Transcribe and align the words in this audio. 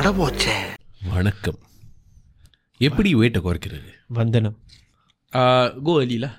அடபோச்சே. 0.00 0.52
வணக்கம். 1.14 1.56
எப்படி 2.80 3.10
வெயிட்டை 3.20 3.40
குறைக்கிறது 3.46 3.90
வந்தனம். 4.18 4.54
early 5.94 6.16
lah. 6.22 6.30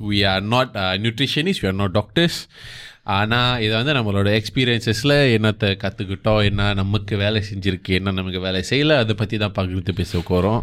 we 0.00 0.24
are 0.24 0.40
not 0.40 0.74
uh, 0.76 0.96
nutritionists, 0.98 1.62
we 1.62 1.68
are 1.68 1.78
not 1.82 1.92
doctors. 1.92 2.48
ஆனால் 3.09 3.61
இதை 3.61 3.83
வந்து 3.83 3.93
நம்மளோட 3.93 4.29
எக்ஸ்பீரியன்சஸில் 4.39 5.15
என்னத்தை 5.35 5.69
கற்றுக்கிட்டோம் 5.83 6.45
என்ன 6.45 6.73
நமக்கு 6.73 7.17
வேலை 7.17 7.43
செஞ்சுருக்கு 7.51 7.93
என்ன 7.99 8.11
நமக்கு 8.11 8.39
வேலை 8.39 8.63
செய்யலை 8.69 8.95
அதை 8.95 9.15
பற்றி 9.15 9.37
தான் 9.37 9.51
பகிர்ந்து 9.51 9.93
பேச 9.93 10.19
போகிறோம் 10.19 10.61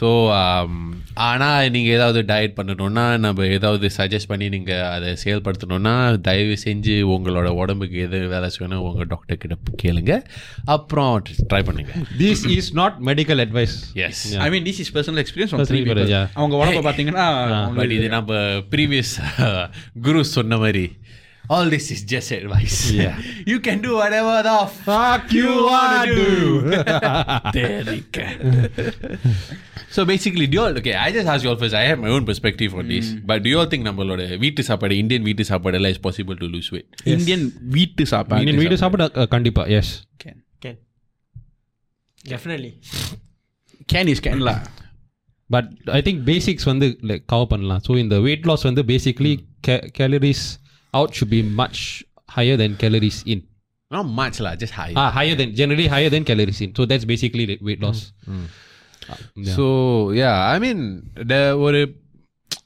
ஸோ 0.00 0.10
ஆனால் 1.14 1.70
நீங்கள் 1.70 1.94
ஏதாவது 1.94 2.22
டயட் 2.22 2.56
பண்ணணுன்னா 2.56 3.18
நம்ம 3.18 3.46
ஏதாவது 3.46 3.90
சஜஸ்ட் 3.96 4.28
பண்ணி 4.28 4.48
நீங்கள் 4.48 4.84
அதை 4.86 5.16
செயல்படுத்தணுன்னா 5.24 6.20
தயவு 6.20 6.56
செஞ்சு 6.64 6.96
உங்களோட 7.14 7.48
உடம்புக்கு 7.62 7.98
எது 7.98 8.18
வேலை 8.26 8.50
செய்யணும் 8.58 8.84
உங்கள் 8.88 9.06
டாக்டர் 9.06 9.38
கிட்ட 9.38 9.56
கேளுங்க. 9.82 10.12
அப்புறம் 10.64 11.22
ட்ரை 11.48 11.62
பண்ணுங்க. 11.64 11.92
This 12.18 12.46
is 12.46 12.72
not 12.74 12.92
medical 13.00 13.38
advice. 13.46 13.74
Yes 13.92 14.36
I 14.36 14.50
mean, 14.50 14.64
this 14.64 14.78
is 14.80 14.90
personal 14.94 15.20
experience 15.24 15.52
from 15.52 15.60
Personal 15.60 15.66
three 15.66 15.82
people. 15.82 16.02
experience, 16.02 16.14
yeah. 16.16 16.28
அவங்க 16.34 16.54
உடம்ப 16.56 16.82
பார்த்தீங்கன்னா 16.88 17.90
இது 17.90 18.08
நம்ம 18.08 18.34
ப்ரீவியஸ் 18.70 19.14
குரு 20.02 20.24
சொன்ன 20.24 20.56
மாதிரி. 20.56 20.84
All 21.55 21.69
this 21.73 21.89
is 21.93 22.03
just 22.11 22.33
advice 22.37 22.79
you 23.51 23.57
can 23.67 23.81
do 23.85 23.91
what 23.99 24.15
ever 24.19 24.47
the 24.49 24.55
Fuck 24.87 25.25
you 25.39 25.51
want 25.69 26.11
to 26.11 26.27
so 29.95 30.01
basically 30.09 30.47
due 30.53 30.63
okay 30.79 30.91
I 31.03 31.07
just 31.15 31.29
as 31.33 31.43
you 31.43 31.49
all 31.51 31.59
first 31.61 31.77
I 31.79 31.85
have 31.87 31.99
my 32.03 32.11
own 32.17 32.25
perspective 32.27 32.71
for 32.73 32.87
this 32.91 33.09
but 33.29 33.41
due 33.45 33.55
all 33.61 33.69
think 33.71 33.87
நம்மளோட 33.87 34.25
வீட்டு 34.43 34.63
சாப்பாடு 34.67 34.97
Indian 35.03 35.25
வீட்டு 35.29 35.45
சாப்பாடு 35.51 35.77
எல்லாம் 35.79 35.93
is 35.95 36.03
possible 36.05 36.37
to 36.43 36.49
lose 36.55 36.69
wait 36.75 36.89
Indian 37.15 37.45
வீட்டு 37.77 38.05
சாப்பாடு 38.13 38.43
Indian 38.43 38.59
வீடு 38.63 38.77
சாப்பிட 38.83 39.05
uh, 39.13 39.27
கண்டிப்பா 39.35 39.65
yes 39.75 39.89
Can. 40.23 40.37
Can. 40.63 40.75
Definitely. 42.25 42.71
Can 43.89 44.07
is 44.13 44.19
can 44.19 44.39
lah. 44.47 44.57
but 45.49 45.65
I 45.97 46.01
think 46.05 46.17
basics 46.25 46.63
வந்து 46.71 46.87
like 47.09 47.23
cover 47.33 47.47
பண்ணலாம் 47.53 47.83
so 47.85 47.93
இந்த 48.01 48.15
weight 48.25 48.43
loss 48.49 48.63
வந்து 48.69 48.81
basically 48.91 49.33
ca- 49.67 49.85
calories 49.99 50.41
out 50.93 51.11
should 51.13 51.31
be 51.31 51.41
much 51.61 51.79
higher 52.29 52.57
than 52.61 52.73
calories 52.83 53.19
in 53.33 53.39
not 53.91 54.09
much 54.19 54.39
law 54.45 54.51
just 54.61 54.75
high 54.79 54.89
ah 55.01 55.09
higher 55.15 55.37
than 55.39 55.51
generally 55.59 55.87
higher 55.87 56.11
than 56.15 56.23
calories 56.23 56.59
in 56.65 56.71
so 56.77 56.83
that's 56.91 57.07
basically 57.13 57.45
the 57.51 57.57
weight 57.69 57.81
loss 57.85 58.01
so 59.55 59.65
yeah 60.19 60.31
ஐ 60.51 60.57
மீன் 60.65 60.83
த 61.31 61.35
ஒரு 61.65 61.79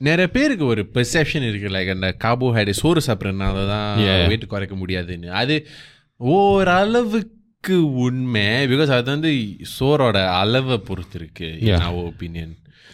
நிறைய 0.01 0.27
பேருக்கு 0.35 0.65
ஒரு 0.73 0.81
perception 0.95 1.45
இருக்கு 1.49 1.69
like 1.75 1.93
அந்த 1.95 2.07
carbohydrate 2.23 2.81
சோறு 2.81 3.01
சாப்பிட்றதுனால 3.07 3.61
தான் 3.73 3.87
Yeah. 4.05 4.17
Wait 4.31 4.51
குறைக்க 4.53 4.75
முடியாதுன்னு 4.81 5.29
அது 5.41 5.55
ஓரளவுக்கு 6.19 7.75
உண்மை 8.05 8.47
பிகாஸ் 8.71 8.93
அது 8.97 9.09
வந்து 9.15 9.31
சோறோட 9.77 10.17
அளவை 10.41 10.77
பொறுத்து 10.89 11.17
இருக்கு 11.21 11.49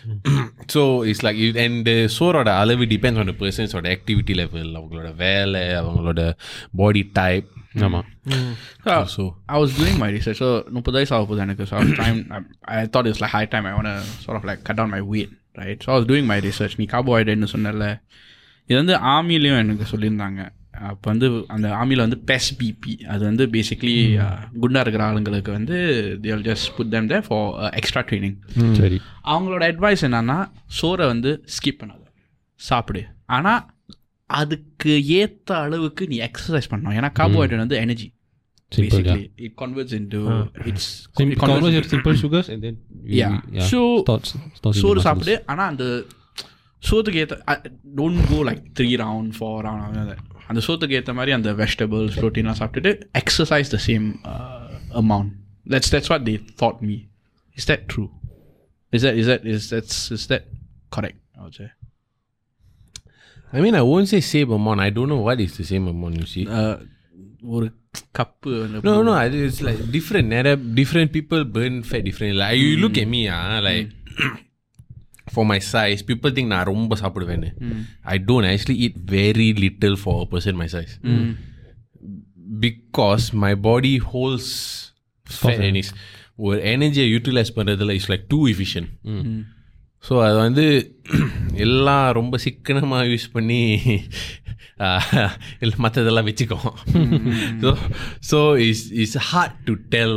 Yeah. 0.03 0.12
Our 0.12 0.17
opinion 0.23 0.67
so 0.73 1.06
it's 1.06 1.25
like 1.25 1.63
and 1.63 1.90
சோறோட 2.19 2.47
அளவு 2.57 2.85
டிபெண்ட்ஸ் 2.85 3.17
ஆன் 3.17 3.34
பர்சன்ஸோட 3.40 3.95
ஆக்டிவிட்டி 3.95 4.34
லெவல் 4.34 4.75
அவங்களோட 4.75 5.16
வேலை 5.16 5.62
அவங்களோட 5.62 6.38
பாடி 6.75 7.09
டைப் 7.13 7.47
ஆமாம் 7.79 8.06
so 8.85 9.34
I 9.45 9.62
was 9.62 9.69
doing 9.79 9.97
my 9.97 10.13
research. 10.13 10.34
So, 10.34 10.63
முப்பது 10.69 10.91
வயசு 10.91 11.16
ஆக 11.16 11.23
போகுது 11.23 11.41
எனக்கு. 11.41 11.66
So, 11.66 11.78
I 11.78 11.84
was 11.85 11.95
time, 11.95 12.25
I, 12.29 12.40
I 12.62 12.85
thought 12.85 13.06
it's 13.06 13.19
like 13.19 13.34
high 13.38 13.45
time. 13.45 13.66
I 13.66 13.73
want 13.73 13.85
to 13.85 14.00
sort 14.25 14.38
of 14.38 14.44
like 14.44 14.59
cut 14.69 14.75
down 14.75 14.90
my 14.90 15.01
weight, 15.01 15.29
right? 15.56 15.84
So, 15.84 15.94
I 15.94 16.00
was 16.00 16.07
doing 16.07 16.25
my 16.25 16.40
research. 16.40 16.78
நீ 16.78 16.85
கார்போஹைட்ரேட்னு 16.91 17.47
சொன்னல 17.53 18.01
இது 18.66 18.85
வந்து 18.85 18.97
ஆர்மிலையும் 18.97 19.57
எனக்கு 19.57 19.97
சொல்லியிருந்தாங்க 19.97 20.50
அப்போ 20.80 21.10
வந்து 21.10 21.44
அந்த 21.48 21.68
ஆர்மியில் 21.68 21.96
வந்து 21.96 22.22
பெஸ் 22.26 22.62
பிபி 22.62 23.02
அது 23.04 23.24
வந்து 23.24 23.46
பேசிக்லி 23.46 23.94
குண்டா 24.60 24.80
இருக்கிற 24.80 25.04
ஆளுங்களுக்கு 25.04 25.52
வந்து 25.52 25.76
they'll 26.22 26.40
just 26.40 26.74
put 26.76 26.90
them 26.90 27.06
there 27.06 27.24
for 27.26 27.70
extra 27.70 28.02
training 28.02 28.72
சரி. 28.72 29.00
அவங்களோட 29.24 29.62
அட்வைஸ் 29.62 30.10
என்னன்னா 30.10 30.50
சோறை 30.82 31.06
வந்து 31.06 31.44
ஸ்கிப் 31.46 31.84
பண்ணாத. 31.84 32.02
சாப்பிடு. 32.54 33.06
ஆனால் 33.26 33.66
அதுக்கு 34.26 35.06
ஏற்ற 35.06 35.56
அளவுக்கு 35.56 36.06
நீ 36.06 36.18
எக்ஸசைஸ் 36.18 36.70
பண்ணணும். 36.70 36.96
ஏன்னா 36.98 37.10
கார்போஹைட்ரேட் 37.18 37.56
வந்து 37.56 37.76
energy 37.76 38.12
basically 38.76 39.44
it 39.44 39.52
converts 39.60 39.92
into 39.98 40.20
it's 40.54 40.84
Sim- 41.18 41.32
it 41.32 41.38
converts 41.38 41.42
converts 41.42 41.70
your 41.70 41.84
into- 41.84 41.86
simple 41.86 42.16
sugars 42.22 42.48
and 42.48 42.64
then 42.64 42.74
you- 43.06 43.10
Yeah. 43.10 43.41
yeah. 43.52 43.58
So, 43.58 43.80
starts, 43.82 44.30
starts 44.36 44.64
in 44.64 44.72
the 44.72 44.72
சோறு. 44.72 45.00
சாப்பிடு. 45.00 45.42
ஆனால் 45.46 45.68
அந்த 45.68 46.02
சோத்துக்கு 46.91 47.14
ஏற்ற 47.14 47.42
don't 47.96 48.26
go 48.28 48.44
like 48.44 48.64
three 48.80 48.91
round 49.02 49.32
four 49.38 49.66
round 49.68 50.16
அந்த 50.47 50.62
சோத்துக்கு 50.67 50.97
ஏற்ற 51.00 51.13
மாதிரி 51.13 51.31
அந்த 51.31 51.53
வெஜிடபிள்ஸ் 51.53 52.16
ப்ரோட்டீன்லாம் 52.22 52.59
சாப்பிட்டுட்டு 52.59 52.91
exercise 53.22 53.73
the 53.75 53.79
same 53.88 54.07
amount 55.01 55.31
that's 55.67 55.91
that's 55.91 56.07
what 56.07 56.25
they 56.29 56.35
taught 56.62 56.79
me 56.79 56.97
is 57.57 57.72
that 57.72 57.84
true 57.94 58.06
is 58.90 59.06
that 59.06 59.16
is 59.16 59.28
that 59.28 59.45
is 59.45 59.73
that's 59.73 60.00
is 60.12 60.28
that 60.34 60.47
correct 60.97 61.59
say 61.59 61.67
I 63.51 63.62
mean, 63.62 63.73
I 63.73 63.81
won't 63.81 64.07
say 64.07 64.19
same 64.34 64.51
amount. 64.51 64.79
I 64.79 64.90
don't 64.91 65.09
know 65.09 65.22
what 65.28 65.40
is 65.40 65.53
the 65.57 65.63
same 65.63 65.85
amount, 65.88 66.16
you 66.22 66.28
see. 66.34 66.44
ஒரு 67.41 67.67
cup 68.19 68.51
No, 68.88 68.94
no, 69.07 69.13
I- 69.13 69.29
it's 69.45 69.62
like 69.67 69.79
different. 69.95 70.28
நிறைய 70.28 70.57
different 70.79 71.09
people 71.16 71.41
burn 71.56 71.75
fat 71.91 72.03
differently. 72.07 72.38
Like, 72.41 72.59
you 72.63 72.75
look 72.84 72.97
at 73.03 73.07
me, 73.13 73.22
ah, 73.38 73.57
like, 73.67 73.88
for 75.26 75.46
my 75.46 75.58
size 75.72 76.02
people 76.04 76.32
think 76.36 76.48
நான் 76.48 76.70
ரொம்ப 76.70 76.96
சாப்பிடுவேன் 76.96 77.46
I 78.06 78.16
don't 78.28 78.48
actually 78.50 78.78
it 78.86 78.98
very 79.12 79.48
little 79.60 79.98
for 80.02 80.22
person 80.32 80.58
my. 80.58 80.68
Size 80.68 80.94
because 82.64 83.26
my 83.44 83.52
body 83.60 83.94
holds 84.12 84.52
ஃபேனிஸ் 85.26 85.90
ஒரு 86.44 86.58
எனர்ஜியை 86.66 87.06
utilise 87.10 87.56
பண்ணுறதுல 87.56 87.94
it's 87.98 88.10
like 88.10 88.24
too 88.28 88.40
efficient 88.48 88.90
so 90.04 90.14
அதை 90.24 90.38
வந்து 90.38 90.64
எல்லாம் 91.64 92.06
ரொம்ப 92.12 92.36
சிக்கனமாக 92.38 93.04
யூஸ் 93.12 93.28
பண்ணி 93.32 93.60
மற்றதெல்லாம் 95.84 96.28
வச்சுக்கோம் 96.29 96.67
so 97.64 97.70
so 98.29 98.40
is 98.67 98.84
is 99.03 99.16
heart 99.29 99.58
to 99.66 99.76
del 99.96 100.16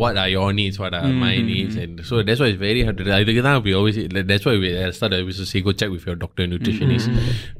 what 0.00 0.18
are 0.22 0.30
your 0.36 0.54
needs 0.60 0.80
what 0.82 0.96
are 1.00 1.08
my 1.24 1.34
needs 1.50 1.78
and 1.84 2.00
so 2.10 2.22
டெஸ் 2.30 2.42
why 2.44 2.54
is 2.54 2.62
very 2.64 2.82
hard 2.86 3.00
to 3.02 3.18
இதுக்கு 3.24 3.44
தான் 3.48 3.60
we 3.68 3.74
always 3.80 4.00
டெஸ் 4.32 4.46
why 4.48 4.60
start 4.98 5.16
always 5.18 5.42
see 5.52 5.62
go 5.68 5.74
check 5.82 5.94
with 5.96 6.08
your 6.10 6.22
doctor 6.24 6.48
நியூட்ரிஷனிஸ் 6.48 7.08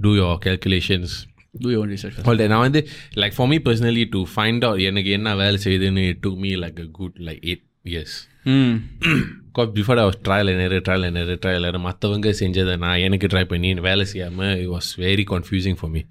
two 0.01 0.13
your 0.15 0.37
calculations 0.47 1.15
two 1.63 1.71
your 1.71 1.89
research 1.89 2.29
all 2.29 2.43
நான் 2.49 2.65
வந்து 2.67 2.81
like 3.17 3.37
for 3.39 3.49
me 3.49 3.59
personally 3.67 4.05
to 4.15 4.23
find 4.35 4.65
out 4.65 4.85
எனக்கு 4.91 5.11
என்ன 5.11 5.35
வேலை 5.35 5.61
செய்யுதுன்னு 5.67 6.07
to 6.21 6.33
me 6.37 6.53
like 6.65 6.81
a 6.81 6.89
good 7.01 7.19
like 7.29 7.43
eight 7.49 7.67
years 7.85 8.15
ம் 8.36 8.36
Because 8.48 9.72
before 9.78 10.00
I 10.02 10.04
was 10.08 10.20
trial 10.28 10.50
and 10.54 10.62
trial 10.88 11.06
and 11.10 11.18
trial 11.44 11.66
and 11.70 11.86
மற்றவங்க 11.88 12.32
செஞ்சதை 12.42 12.74
நான் 12.84 13.00
எனக்கு 13.06 13.28
ட்ரை 13.34 13.44
பண்ணி 13.52 13.70
வேலை 13.88 14.06
செய்யாமல் 14.12 14.54
it 14.64 14.72
was 14.76 14.90
very 15.06 15.26
confusing 15.34 15.78
for 15.80 15.92
me 15.96 16.02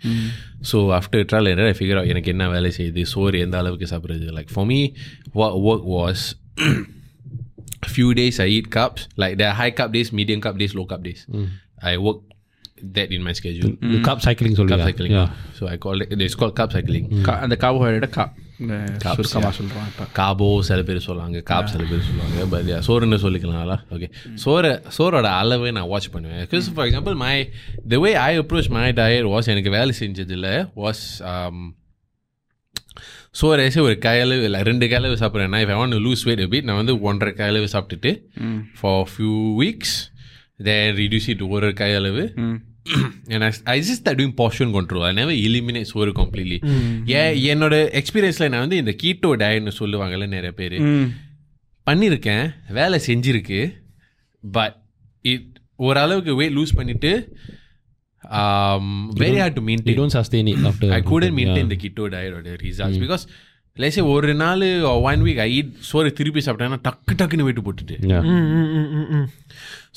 so 0.71 0.79
after 0.99 1.25
trial 1.33 1.50
and 1.53 1.65
I 1.73 1.75
figure 1.81 2.03
எனக்கு 2.15 2.33
என்ன 2.35 2.47
வேலை 2.56 2.71
செய்யுது 2.79 3.05
சோறு 3.15 3.43
எந்த 3.47 3.59
அளவுக்கு 3.62 3.88
சாப்பிட்றது 3.93 4.35
like 4.38 4.53
for 4.56 4.69
me 4.73 4.81
work 5.44 5.88
was 5.97 6.25
few 7.93 8.09
days 8.21 8.41
I 8.47 8.49
eat 8.56 8.71
carbs 8.79 9.06
like 9.25 9.37
the 9.44 9.53
high 9.61 9.69
carb 9.81 9.94
days 9.99 10.12
medium 10.21 10.43
carb 10.49 10.59
days 10.62 10.77
low 10.81 10.87
carb 10.94 11.05
days 11.09 11.25
I 11.93 11.94
work 12.09 12.23
that 12.97 13.11
in 13.11 13.23
my 13.23 13.32
schedule. 13.32 13.71
Mm. 13.73 14.03
Carb 14.03 14.21
cycling, 14.21 14.55
sorry. 14.55 14.69
Cup 14.69 14.79
yeah. 14.79 14.85
cycling. 14.85 15.12
Yeah. 15.12 15.29
So 15.55 15.67
I 15.67 15.77
call 15.77 16.00
it, 16.03 16.11
it's 16.21 16.35
called 16.35 16.55
carb 16.55 16.73
cycling. 16.73 17.09
Mm. 17.09 17.25
Ka- 17.25 17.39
and 17.43 17.53
the 17.53 17.56
carbohydrate 17.56 18.12
cup. 18.12 18.35
சுருக்கமாக 18.97 19.55
சொல்கிறோம் 19.56 19.87
இப்போ. 19.87 20.05
Cabo 20.12 20.62
சில 20.62 20.82
பேர் 20.82 20.99
சொல்லுவாங்க 20.99 21.41
carb 21.41 21.67
சில 21.67 21.85
பேர் 21.85 22.03
சொல்லுவாங்க 22.03 22.47
but 22.47 22.64
சோறுன்னு 22.64 23.17
சொல்லிக்கலாம்ல? 23.25 23.79
ஓகே 23.91 24.35
சோறு 24.35 24.82
சோறோட 24.99 25.23
அளவு 25.23 25.73
நான் 25.73 25.88
வாட்ச் 25.88 26.11
பண்ணுவேன். 26.11 26.47
Because 26.47 26.73
for 26.75 26.87
example 26.87 27.17
my 27.17 27.50
the 27.88 27.99
way 27.99 28.14
I 28.14 28.38
approach 28.38 28.69
my 28.69 28.93
diet 28.93 29.29
was 29.35 29.47
எனக்கு 29.47 29.70
வேலை 29.70 29.94
செஞ்சதில் 30.00 30.70
வாஸ் 30.76 31.03
சோறு 33.31 33.69
ஏசி 33.69 33.81
ஒரு 33.81 33.99
கையளவு 34.00 34.44
இல்லை 34.44 34.62
ரெண்டு 34.62 34.87
கையளவு 34.87 35.17
want 35.81 35.91
to 35.91 35.99
lose 35.99 36.23
weight 36.25 36.41
a 36.41 36.47
bit 36.47 36.62
நான் 36.62 36.76
வந்து 36.76 37.00
ஒன்றரை 37.00 37.35
கையளவு 37.35 37.67
சாப்பிட்டுட்டு 37.73 38.23
for 38.81 39.08
few 39.17 39.55
weeks 39.55 39.97
reduce 41.00 41.29
it 41.29 41.38
to 41.38 41.47
ஒரு 41.47 41.69
கையளவு. 41.69 42.35
And 43.35 43.44
I, 43.44 43.53
I 43.73 43.81
just 43.81 44.00
start 44.03 44.17
doing 44.21 44.33
portion 44.41 44.69
control 44.77 45.03
I 45.09 45.12
never 45.12 45.35
eliminate 45.47 45.88
சோறு 45.93 46.12
completely 46.21 46.59
ஏன் 47.19 47.35
என்னோட 47.53 47.75
எக்ஸ்பீரியன்ஸில் 48.00 48.50
நான் 48.55 48.65
வந்து 48.67 48.81
இந்த 48.83 48.94
கீட்டோ 49.03 49.31
டயட்னு 49.43 49.75
சொல்லுவாங்கல்ல 49.81 50.29
நிறைய 50.37 50.53
பேர் 50.61 50.77
பண்ணியிருக்கேன் 51.87 52.47
வேலை 52.79 52.99
செஞ்சிருக்கு 53.09 53.61
பட் 54.44 54.77
இட் 55.25 55.50
ஓரளவுக்கு 55.88 56.35
வெயிட் 56.41 56.56
லூஸ் 56.59 56.79
பண்ணிட்டு 56.81 57.12
very 59.23 59.39
hard 59.43 59.56
to 59.59 59.62
You 59.62 59.69
maintain 59.71 59.99
don't 60.00 60.15
sustain 60.19 60.47
it 60.53 60.61
after. 60.71 60.89
I 60.99 61.03
couldn't 61.11 61.37
maintain 61.41 61.69
the 61.73 61.79
keto 61.82 62.06
diet 62.15 62.32
or 62.39 62.43
the 62.49 62.55
results 62.69 62.99
because 63.05 63.25
say 63.78 64.02
ஒரு 64.05 64.34
நாள் 64.34 64.61
week 65.23 65.38
I 65.38 65.62
eat 65.62 65.73
சோறு 65.78 66.12
திருப்பி 66.12 66.40
சாப்பிட்டேன்னா 66.40 66.81
டக்கு 66.88 67.14
டக்குன்னு 67.19 67.43
வெயிட் 67.43 67.58
போட்டுட்டு. 67.58 67.96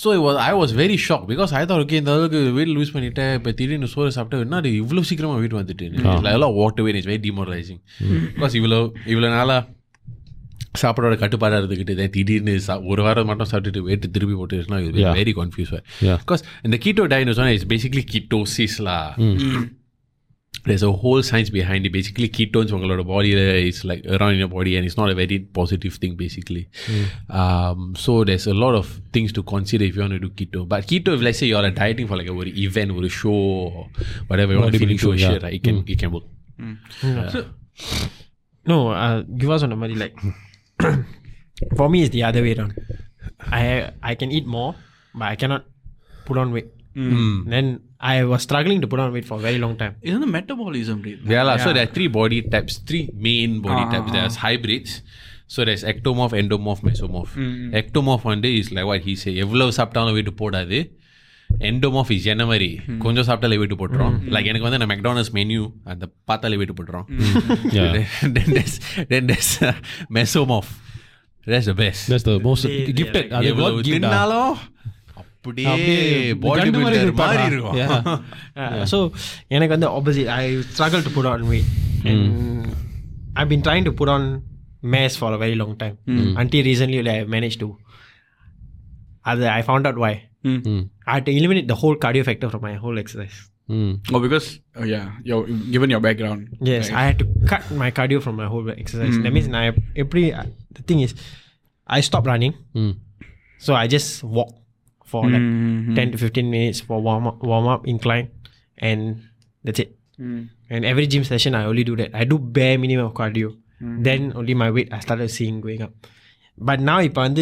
So 0.03 0.07
it 0.13 0.19
was 0.19 0.35
I 0.35 0.53
was 0.53 0.71
very 0.71 0.95
shocked 1.07 1.27
because 1.27 1.51
I 1.51 1.65
thought 1.65 1.79
okay 1.79 1.91
இந்த 1.91 2.11
அளவுக்கு 2.11 2.53
wait 2.53 2.77
loose 2.77 2.93
பண்ணிட்டேன் 2.93 3.33
இப்போ 3.33 3.51
திடீர்னு 3.51 3.87
சோறு 3.87 4.11
சாப்பிட்டா 4.11 4.43
என்ன 4.43 4.55
அது 4.55 4.69
இவ்வளோ 4.69 5.01
சீக்கிரமாக 5.01 5.39
வெயிட் 5.39 5.53
வந்துட்டு 5.53 5.85
எல்லாம் 6.31 6.53
water 6.53 6.83
weight 6.83 6.95
is 6.95 7.07
very 7.07 7.31
demoralising 7.31 7.81
because 8.35 8.51
இவ்வளோ 8.53 8.91
இவ்வளோ 9.05 9.29
நாளாக 9.29 9.67
சாப்பாடோட 10.81 11.15
கட்டுப்பாடாக 11.17 11.65
இருந்துக்கிட்டு 11.65 12.09
திடீர்னு 12.09 12.59
சா- 12.67 12.87
ஒரு 12.87 13.03
வாரம் 13.03 13.25
மட்டும் 13.25 13.47
சாப்பிட்டுட்டு 13.51 13.79
வெயிட் 13.79 14.11
திருப்பி 14.11 14.35
போட்டுச்சுன்னா. 14.35 15.11
Very 15.13 15.33
confuse. 15.35 15.81
பிகாஸ் 16.27 16.39
இந்த 16.61 16.77
keto 16.85 17.13
diet 17.13 17.49
is 17.49 17.65
basically 17.65 18.03
ketosis 18.13 18.83
lah. 18.83 19.15
there's 20.66 20.82
a 20.82 20.92
whole 20.92 21.22
science 21.22 21.50
behind 21.50 21.86
it. 21.86 21.92
Basically, 21.96 22.28
ketones 22.36 22.70
உங்களோட 22.76 23.02
பாடியில் 23.10 23.42
is 23.70 23.81
like 23.90 24.04
around 24.14 24.32
in 24.36 24.40
your 24.42 24.52
body 24.54 24.72
and 24.76 24.84
it's 24.88 24.96
not 25.00 25.10
a 25.14 25.16
very 25.20 25.38
positive 25.58 25.94
thing 26.02 26.14
basically. 26.22 26.62
Um, 27.40 27.81
so 28.04 28.12
there's 28.28 28.46
a 28.54 28.56
lot 28.64 28.75
of 28.81 28.86
things 29.16 29.32
to 29.38 29.42
consider 29.54 29.84
if 29.84 29.96
you 29.96 30.02
want 30.06 30.16
to 30.19 30.22
do 30.26 30.31
keto. 30.40 30.62
But 30.72 30.86
keto, 30.92 31.12
if 31.16 31.22
let's 31.26 31.40
say 31.42 31.48
you're 31.52 31.70
dieting 31.82 32.08
for 32.12 32.19
like 32.20 32.31
a 32.34 32.36
ஒரு 32.40 32.52
event, 32.66 32.92
ஒரு 33.00 33.10
show, 33.20 33.40
or 33.66 33.82
whatever 34.31 34.52
you 34.54 34.60
want 34.62 34.72
to 34.72 34.78
Bodybuilding 34.78 34.86
finish 34.86 35.04
your 35.08 35.16
show, 35.25 35.26
shit, 35.26 35.36
yeah. 35.36 35.46
right? 35.46 35.56
It 35.58 35.64
can, 35.66 35.76
it 35.94 35.98
can 36.02 36.12
work. 36.16 36.26
No, 38.70 38.76
uh, 39.04 39.16
give 39.40 39.50
us 39.50 39.62
on 39.62 39.72
the 39.75 39.76
money. 39.76 39.96
Like, 40.02 40.16
for 41.78 41.88
me, 41.92 41.98
it's 42.04 42.12
the 42.16 42.22
other 42.28 42.42
way 42.46 42.54
around. 42.56 42.72
I 43.60 43.90
I 44.10 44.14
can 44.20 44.31
eat 44.36 44.46
more, 44.56 44.70
but 45.19 45.26
I 45.32 45.36
cannot 45.42 45.64
put 46.26 46.38
on 46.42 46.48
weight. 46.56 46.70
Then 47.52 47.66
I 48.12 48.25
was 48.31 48.40
struggling 48.42 48.81
to 48.82 48.88
put 48.90 49.00
on 49.00 49.12
weight 49.14 49.26
for 49.31 49.36
a 49.40 49.44
very 49.46 49.60
long 49.64 49.75
time. 49.82 49.94
இது 50.06 50.14
வந்து 50.16 50.31
metabolism 50.36 51.00
Yeah, 51.34 51.44
lah. 51.48 51.54
so 51.64 51.70
there 51.76 51.84
are 51.88 51.92
three 51.96 52.10
body 52.19 52.40
types, 52.54 52.75
three 52.90 53.04
main 53.28 53.52
body 53.66 53.84
types. 53.94 54.10
There's 54.16 54.36
hybrids. 54.46 54.92
So 55.54 55.64
there's 55.69 55.84
ectomorph, 55.92 56.34
endomorph, 56.40 56.82
mesomorph. 56.88 57.32
Ectomorph 57.81 58.25
வந்து 58.32 58.50
is 58.60 58.69
like 58.76 58.86
what 58.90 59.02
he 59.08 59.14
say, 59.25 59.32
எவ்வளவு 59.44 59.75
சாப்பிட்டாலும் 59.78 60.16
weight 60.19 60.31
போடாது 60.42 60.78
எண்டோமாஃப் 61.69 62.10
is 62.14 62.25
என்ன 62.32 62.44
மாதிரி 62.50 62.69
கொஞ்சம் 63.02 63.26
சாப்பிட்டாலே 63.26 63.58
வெயிட் 63.62 63.75
போட்டுரும் 63.81 64.14
லைக் 64.34 64.48
எனக்கு 64.50 64.66
வந்து 64.66 64.78
நான் 64.82 64.90
மெக்டானல்ஸ் 64.92 65.31
மெனு 65.36 65.58
அந்த 65.92 66.04
பார்த்தாலே 66.31 66.56
வெயிட் 66.60 66.76
போட்டுரும் 66.78 67.06
Yeah. 67.76 67.92
then 68.36 68.48
there's 68.56 68.75
then 69.12 69.22
there's 69.31 69.50
uh, 69.69 69.75
mesomorph 70.16 70.70
that's 71.52 71.69
the 71.72 71.76
best 71.84 72.02
That's 72.12 72.26
the 72.31 72.36
most 72.48 72.64
They- 72.69 72.81
gifted. 73.00 73.26
they 73.34 73.38
அது 73.40 73.52
அப்படியே 75.48 75.69
அப்படியே 75.72 75.96
பாடி 76.42 76.60
கண்டு 76.60 76.78
மாதிரி 76.84 76.96
பில்டர் 76.96 77.06
இருப்பாரா? 77.08 77.32
மாதிரி 77.32 77.54
இருக்கும் 77.56 77.76
Yeah. 77.81 77.96
Uh, 78.62 78.84
So, 78.92 78.98
எனக்கு 79.56 79.72
வந்து 79.76 79.88
opposite. 79.98 80.28
I 80.40 80.46
struggle 80.75 81.02
to 81.08 81.12
put 81.16 81.26
on 81.32 81.42
weight. 81.52 81.69
And 82.10 82.25
I've 83.36 83.50
been 83.52 83.64
trying 83.69 83.84
to 83.88 83.92
put 84.00 84.08
on 84.16 84.22
mass 84.94 85.12
for 85.20 85.31
a 85.36 85.40
very 85.44 85.56
long 85.62 85.72
time. 85.82 85.96
Until 86.42 86.62
recently, 86.70 87.00
like, 87.08 87.20
I 87.22 87.28
managed 87.36 87.60
to. 87.64 87.69
Other, 89.25 89.48
I 89.48 89.62
found 89.62 89.86
out 89.86 89.98
why. 90.04 90.14
Mm. 90.44 90.81
I 91.08 91.14
had 91.14 91.26
to 91.26 91.32
eliminate 91.32 91.69
the 91.69 91.75
whole 91.75 91.96
cardio 91.96 92.25
factor 92.25 92.48
from 92.50 92.62
my 92.69 92.75
whole 92.75 92.98
exercise. 92.98 93.36
Mm. 93.69 93.92
Oh, 94.12 94.20
because 94.20 94.46
oh 94.76 94.84
yeah, 94.84 95.06
your 95.22 95.38
given 95.75 95.88
your 95.88 96.00
background. 96.00 96.40
Yes, 96.60 96.90
I 96.92 97.04
had 97.04 97.19
to 97.19 97.26
cut 97.46 97.62
my 97.82 97.90
cardio 97.90 98.19
from 98.20 98.36
my 98.36 98.46
whole 98.46 98.69
exercise. 98.75 99.16
That 99.25 99.32
means 99.32 99.48
I 99.62 99.72
every 99.96 100.25
the 100.78 100.82
thing 100.82 101.00
is, 101.00 101.14
I 101.86 102.00
stopped 102.00 102.26
running, 102.26 102.54
Mm. 102.75 102.92
so 103.58 103.72
I 103.75 103.86
just 103.86 104.10
walk 104.36 104.50
for 105.09 105.25
like 105.25 105.41
mm-hmm. 105.41 105.97
ten 105.97 106.13
to 106.13 106.17
fifteen 106.21 106.53
minutes 106.53 106.85
for 106.85 107.01
warm 107.01 107.25
up, 107.25 107.41
warm 107.41 107.65
up, 107.65 107.89
incline, 107.89 108.29
and 108.77 109.25
that's 109.65 109.81
it. 109.81 109.97
Mm. 110.21 110.53
And 110.69 110.85
every 110.85 111.09
gym 111.09 111.25
session, 111.25 111.57
I 111.57 111.65
only 111.65 111.83
do 111.83 111.97
that. 111.97 112.13
I 112.13 112.29
do 112.29 112.38
bare 112.38 112.77
minimum 112.77 113.09
of 113.09 113.17
cardio. 113.17 113.57
Mm. 113.81 114.03
Then 114.06 114.21
only 114.35 114.53
my 114.53 114.69
weight 114.69 114.94
I 114.94 115.00
started 115.01 115.33
seeing 115.33 115.61
going 115.65 115.81
up. 115.81 115.97
But 116.53 116.79
now 116.79 117.00
if 117.01 117.17
I 117.17 117.33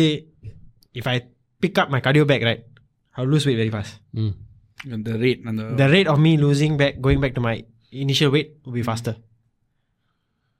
if 0.93 1.05
I 1.05 1.27
pick 1.59 1.77
up 1.77 1.91
my 1.91 1.99
cardio 1.99 2.23
back, 2.23 2.41
right, 2.41 2.63
I'll 3.17 3.27
lose 3.27 3.45
weight 3.45 3.57
very 3.57 3.69
fast. 3.69 3.99
Mm. 4.15 4.33
And 4.89 5.03
the 5.03 5.17
rate 5.17 5.41
and 5.43 5.57
the 5.59 5.75
The 5.75 5.89
rate 5.89 6.07
of 6.07 6.21
me 6.21 6.37
losing 6.37 6.77
back, 6.77 7.01
going 7.01 7.19
back 7.19 7.33
to 7.35 7.41
my 7.41 7.65
initial 7.91 8.31
weight 8.31 8.61
will 8.63 8.77
be 8.77 8.85
faster. 8.85 9.17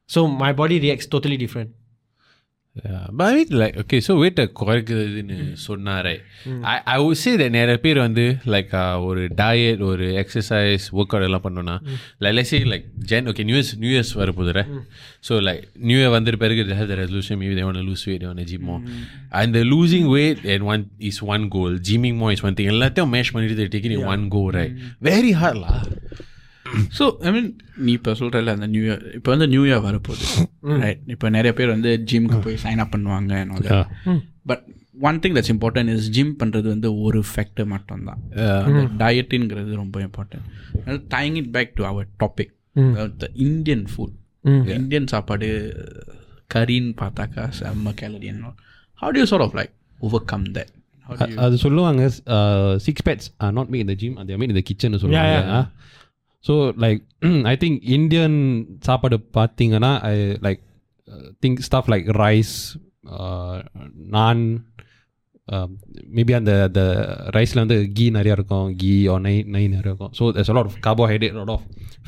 So 0.07 0.27
my 0.27 0.53
body 0.53 0.79
reacts 0.79 1.05
totally 1.05 1.37
different. 1.37 1.71
Yeah, 2.84 3.08
but 3.12 3.24
I 3.26 3.34
mean 3.36 3.50
like 3.60 3.74
okay, 3.80 3.98
so 4.04 4.12
weight 4.20 4.38
குறைக்குதுன்னு 4.58 5.34
சொன்னா 5.64 5.94
right. 6.06 6.22
I 6.72 6.76
I 6.92 6.98
would 7.04 7.18
say 7.22 7.32
that 7.40 7.50
நிறைய 7.56 7.78
பேர் 7.82 7.98
வந்து 8.04 8.24
like 8.54 8.70
uh, 8.82 8.94
ஒரு 9.08 9.22
diet 9.40 9.80
ஒரு 9.88 10.06
exercise 10.22 10.84
workout 10.98 11.24
எல்லாம் 11.26 11.44
பண்ணோம்னா 11.46 11.74
like 12.24 12.34
let's 12.38 12.50
say 12.54 12.60
like 12.72 12.86
Jan 13.10 13.28
okay 13.32 13.44
New 13.48 13.56
Year's 13.58 13.72
New 13.82 13.92
Year's 13.94 14.12
வரப்போகுது 14.20 14.54
right? 14.58 14.70
So 15.28 15.34
like 15.48 15.62
New 15.90 15.98
Year 16.02 16.10
வந்துட்டு 16.16 16.40
பிறகு 16.44 16.64
they 16.70 16.78
have 16.80 16.90
the 16.92 16.98
resolution 17.02 17.36
maybe 17.42 17.56
they 17.58 17.66
want 17.68 17.80
to 17.82 17.86
lose 17.90 18.04
weight 18.10 18.20
they 18.22 18.30
want 18.32 18.42
to 18.44 18.48
gym 18.52 18.64
more 18.70 18.80
and 19.40 19.58
the 19.58 19.64
losing 19.74 20.08
weight 20.16 20.40
and 20.54 20.64
one 20.72 20.84
is 21.10 21.18
one 21.34 21.46
goal 21.56 21.74
gymming 21.90 22.18
more 22.22 22.32
is 22.38 22.42
one 22.48 22.56
thing 22.60 22.70
எல்லாத்தையும் 22.76 23.14
mesh 23.16 23.32
பண்ணிட்டு 23.36 23.58
they 23.62 23.70
taking 23.76 23.94
it 23.98 24.04
one 24.14 24.24
go 24.38 24.44
right 24.58 24.74
very 25.10 25.34
hard 25.42 25.58
lah 25.66 25.78
so 26.96 27.04
I 27.20 27.32
mean 27.32 27.48
நீ 27.78 27.92
இப்போ 27.92 28.12
சொல்கிறல 28.18 28.52
அந்த 28.54 28.68
new 28.70 28.82
year 28.84 29.02
இப்போ 29.16 29.30
வந்து 29.30 29.48
new 29.48 29.62
year 29.64 29.82
வரப்போகுது 29.86 30.26
right 30.82 31.00
இப்போ 31.14 31.26
நிறைய 31.30 31.52
பேர் 31.56 31.74
வந்து 31.74 31.90
ஜிம்க்கு 32.10 32.38
போய் 32.44 32.62
சைன் 32.62 32.82
அப் 32.82 32.92
பண்ணுவாங்க 32.94 33.32
but 34.46 34.62
one 35.02 35.18
thing 35.20 35.34
that's 35.36 35.52
important 35.54 35.92
is 35.94 36.08
gym 36.10 36.32
பண்ணுறது 36.40 36.68
வந்து 36.68 36.88
ஒரு 37.02 37.20
ஃபேக்டர் 37.28 37.68
மட்டும்தான் 37.70 38.20
அந்த 38.66 38.74
டயட்டுங்கிறது 39.00 39.72
ரொம்ப 39.80 39.98
important 40.04 40.46
dyeing 41.10 41.36
it 41.40 41.50
back 41.54 41.72
to 41.74 41.84
our 41.88 42.08
topic 42.20 42.52
the 43.18 43.28
Indian 43.44 43.84
food 43.88 44.16
Indian 44.76 45.08
சாப்பாடு 45.10 45.48
கறின்னு 46.50 46.94
பார்த்தாக்கா 46.98 47.42
செம்ம 47.58 47.92
gallery 47.98 48.30
how 48.98 49.12
to 49.14 49.26
sort 49.26 49.46
of 49.46 49.56
like 49.58 49.72
over 49.98 50.26
come 50.26 50.46
that 50.52 50.72
a- 51.06 51.16
அது 51.44 51.56
சொல்லுவாங்க 51.58 52.02
six 52.84 53.04
bats 53.06 53.28
R 53.40 53.54
not 53.54 53.70
mat 53.70 53.84
இந்த 53.84 53.96
ஜிம் 54.00 54.18
அது 54.18 54.38
மேட் 54.38 54.54
இந்த 54.54 54.64
கிச்சன் 54.68 55.00
சொல்லுவாங்க 55.02 55.60
so 56.46 56.54
like 56.84 57.02
I 57.52 57.54
think 57.64 57.80
Indian 57.98 58.38
சாப்பாடு 58.88 59.16
பார்த்தீங்கன்னா 59.38 59.92
I 60.10 60.14
like 60.46 60.62
think 61.44 61.60
stuff 61.68 61.90
like 61.92 62.06
rice 62.24 62.54
நான் 64.16 64.42
மேபி 66.16 66.32
அந்த 66.38 66.52
அந்த 66.68 66.82
ரைஸில் 67.36 67.62
வந்து 67.64 67.78
கீ 67.98 68.04
நிறையா 68.18 68.34
இருக்கும் 68.38 68.68
கீ 68.82 68.92
ஆர் 69.14 69.22
நெய் 69.26 69.40
நெய் 69.54 69.68
நிறையா 69.74 69.90
இருக்கும் 69.92 70.14
so 70.18 70.24
there's 70.34 70.50
a 70.54 70.56
lot 70.58 70.66
of 70.70 70.74
carbohydrate 70.86 71.34
a 71.36 71.40
lot 71.42 71.52
of 71.56 71.62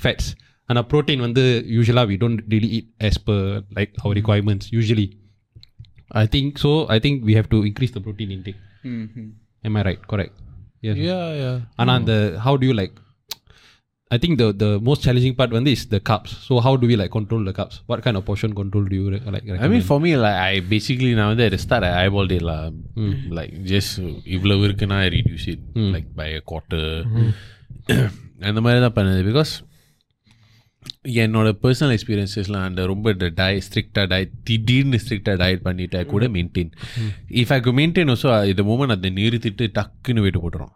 fats 0.05 0.27
ஆனால் 0.69 0.87
ப்ரோட்டீன் 0.93 1.23
வந்து 1.27 1.43
யூஸ்வலாக 1.77 2.09
we 2.11 2.17
don't 2.23 2.41
really 2.53 2.71
eat 2.77 2.87
as 3.09 3.17
per 3.27 3.39
like 3.79 3.93
our 4.03 4.13
requirements 4.21 4.67
usually 4.79 5.09
I 6.23 6.27
think 6.35 6.49
so 6.65 6.71
I 6.97 6.99
think 7.05 7.17
we 7.29 7.35
have 7.39 7.49
to 7.55 7.59
increase 7.71 7.93
the 7.97 8.03
protein 8.07 8.31
intake 8.37 8.61
Am 9.67 9.77
I 9.81 9.83
right? 9.89 10.03
Correct. 10.13 10.35
Yes. 10.87 10.97
yeah 11.09 11.27
yeah 11.43 11.57
And 11.81 11.91
on 11.95 12.03
the 12.11 12.19
I 14.12 14.18
think 14.18 14.40
the 14.40 14.52
the 14.52 14.70
most 14.80 15.04
challenging 15.04 15.36
part 15.36 15.52
one 15.52 15.68
is 15.68 15.86
the 15.86 16.00
carbs. 16.00 16.32
So 16.46 16.60
how 16.60 16.76
do 16.76 16.88
we 16.88 16.96
like 16.96 17.12
control 17.12 17.44
the 17.44 17.54
carbs? 17.54 17.82
What 17.86 18.02
kind 18.02 18.18
of 18.18 18.26
portion 18.26 18.56
control 18.56 18.86
do 18.86 18.96
you 18.96 19.12
re- 19.12 19.22
like? 19.26 19.44
Recommend? 19.44 19.64
I 19.64 19.68
mean, 19.68 19.84
for 19.84 20.00
me, 20.00 20.18
like 20.18 20.34
I 20.34 20.62
basically 20.62 21.14
now 21.14 21.32
at 21.32 21.52
the 21.56 21.60
start 21.60 21.84
I 21.84 21.92
eyeballed 22.08 22.32
it 22.32 22.42
lah. 22.42 22.72
Mm. 22.96 23.30
Like 23.30 23.64
just 23.64 24.00
if 24.00 24.44
lower 24.44 24.74
can 24.74 24.92
I 24.92 25.06
reduce 25.18 25.48
it 25.48 25.62
mm. 25.76 25.94
like 25.94 26.10
by 26.16 26.28
a 26.40 26.42
quarter. 26.42 27.06
Mm. 27.06 27.32
அந்த 28.50 28.60
மாதிரி 28.66 28.82
the 28.86 28.92
பண்ணுது 28.98 29.24
because. 29.30 29.54
என்னோட 31.20 31.50
personal 31.62 31.94
எக்ஸ்பீரியன்சஸ்லாம் 31.96 32.66
அந்த 32.66 32.86
ரொம்ப 32.86 33.12
diet 33.38 33.64
ஸ்ட்ரிக்டாக 33.66 34.06
diet 34.08 34.32
திடீர்னு 34.44 34.98
ஸ்ட்ரிக்டாக 34.98 35.36
diet 35.38 35.62
பண்ணிட்டு 35.62 35.98
I 35.98 36.06
கூட 36.06 36.28
மெயின்டைன் 36.28 36.70
இஃப் 37.42 37.52
ஐ 37.52 37.60
கு 37.60 37.72
மெயின்டைன் 37.80 38.10
ஆல்சோ 38.10 38.30
இந்த 38.48 38.64
மூமெண்ட் 38.64 38.96
அதை 38.96 39.10
நிறுத்திட்டு 39.18 39.66
டக்குன்னு 39.78 40.24
வெயிட்டு 40.26 40.42
போட்டுரும். 40.44 40.72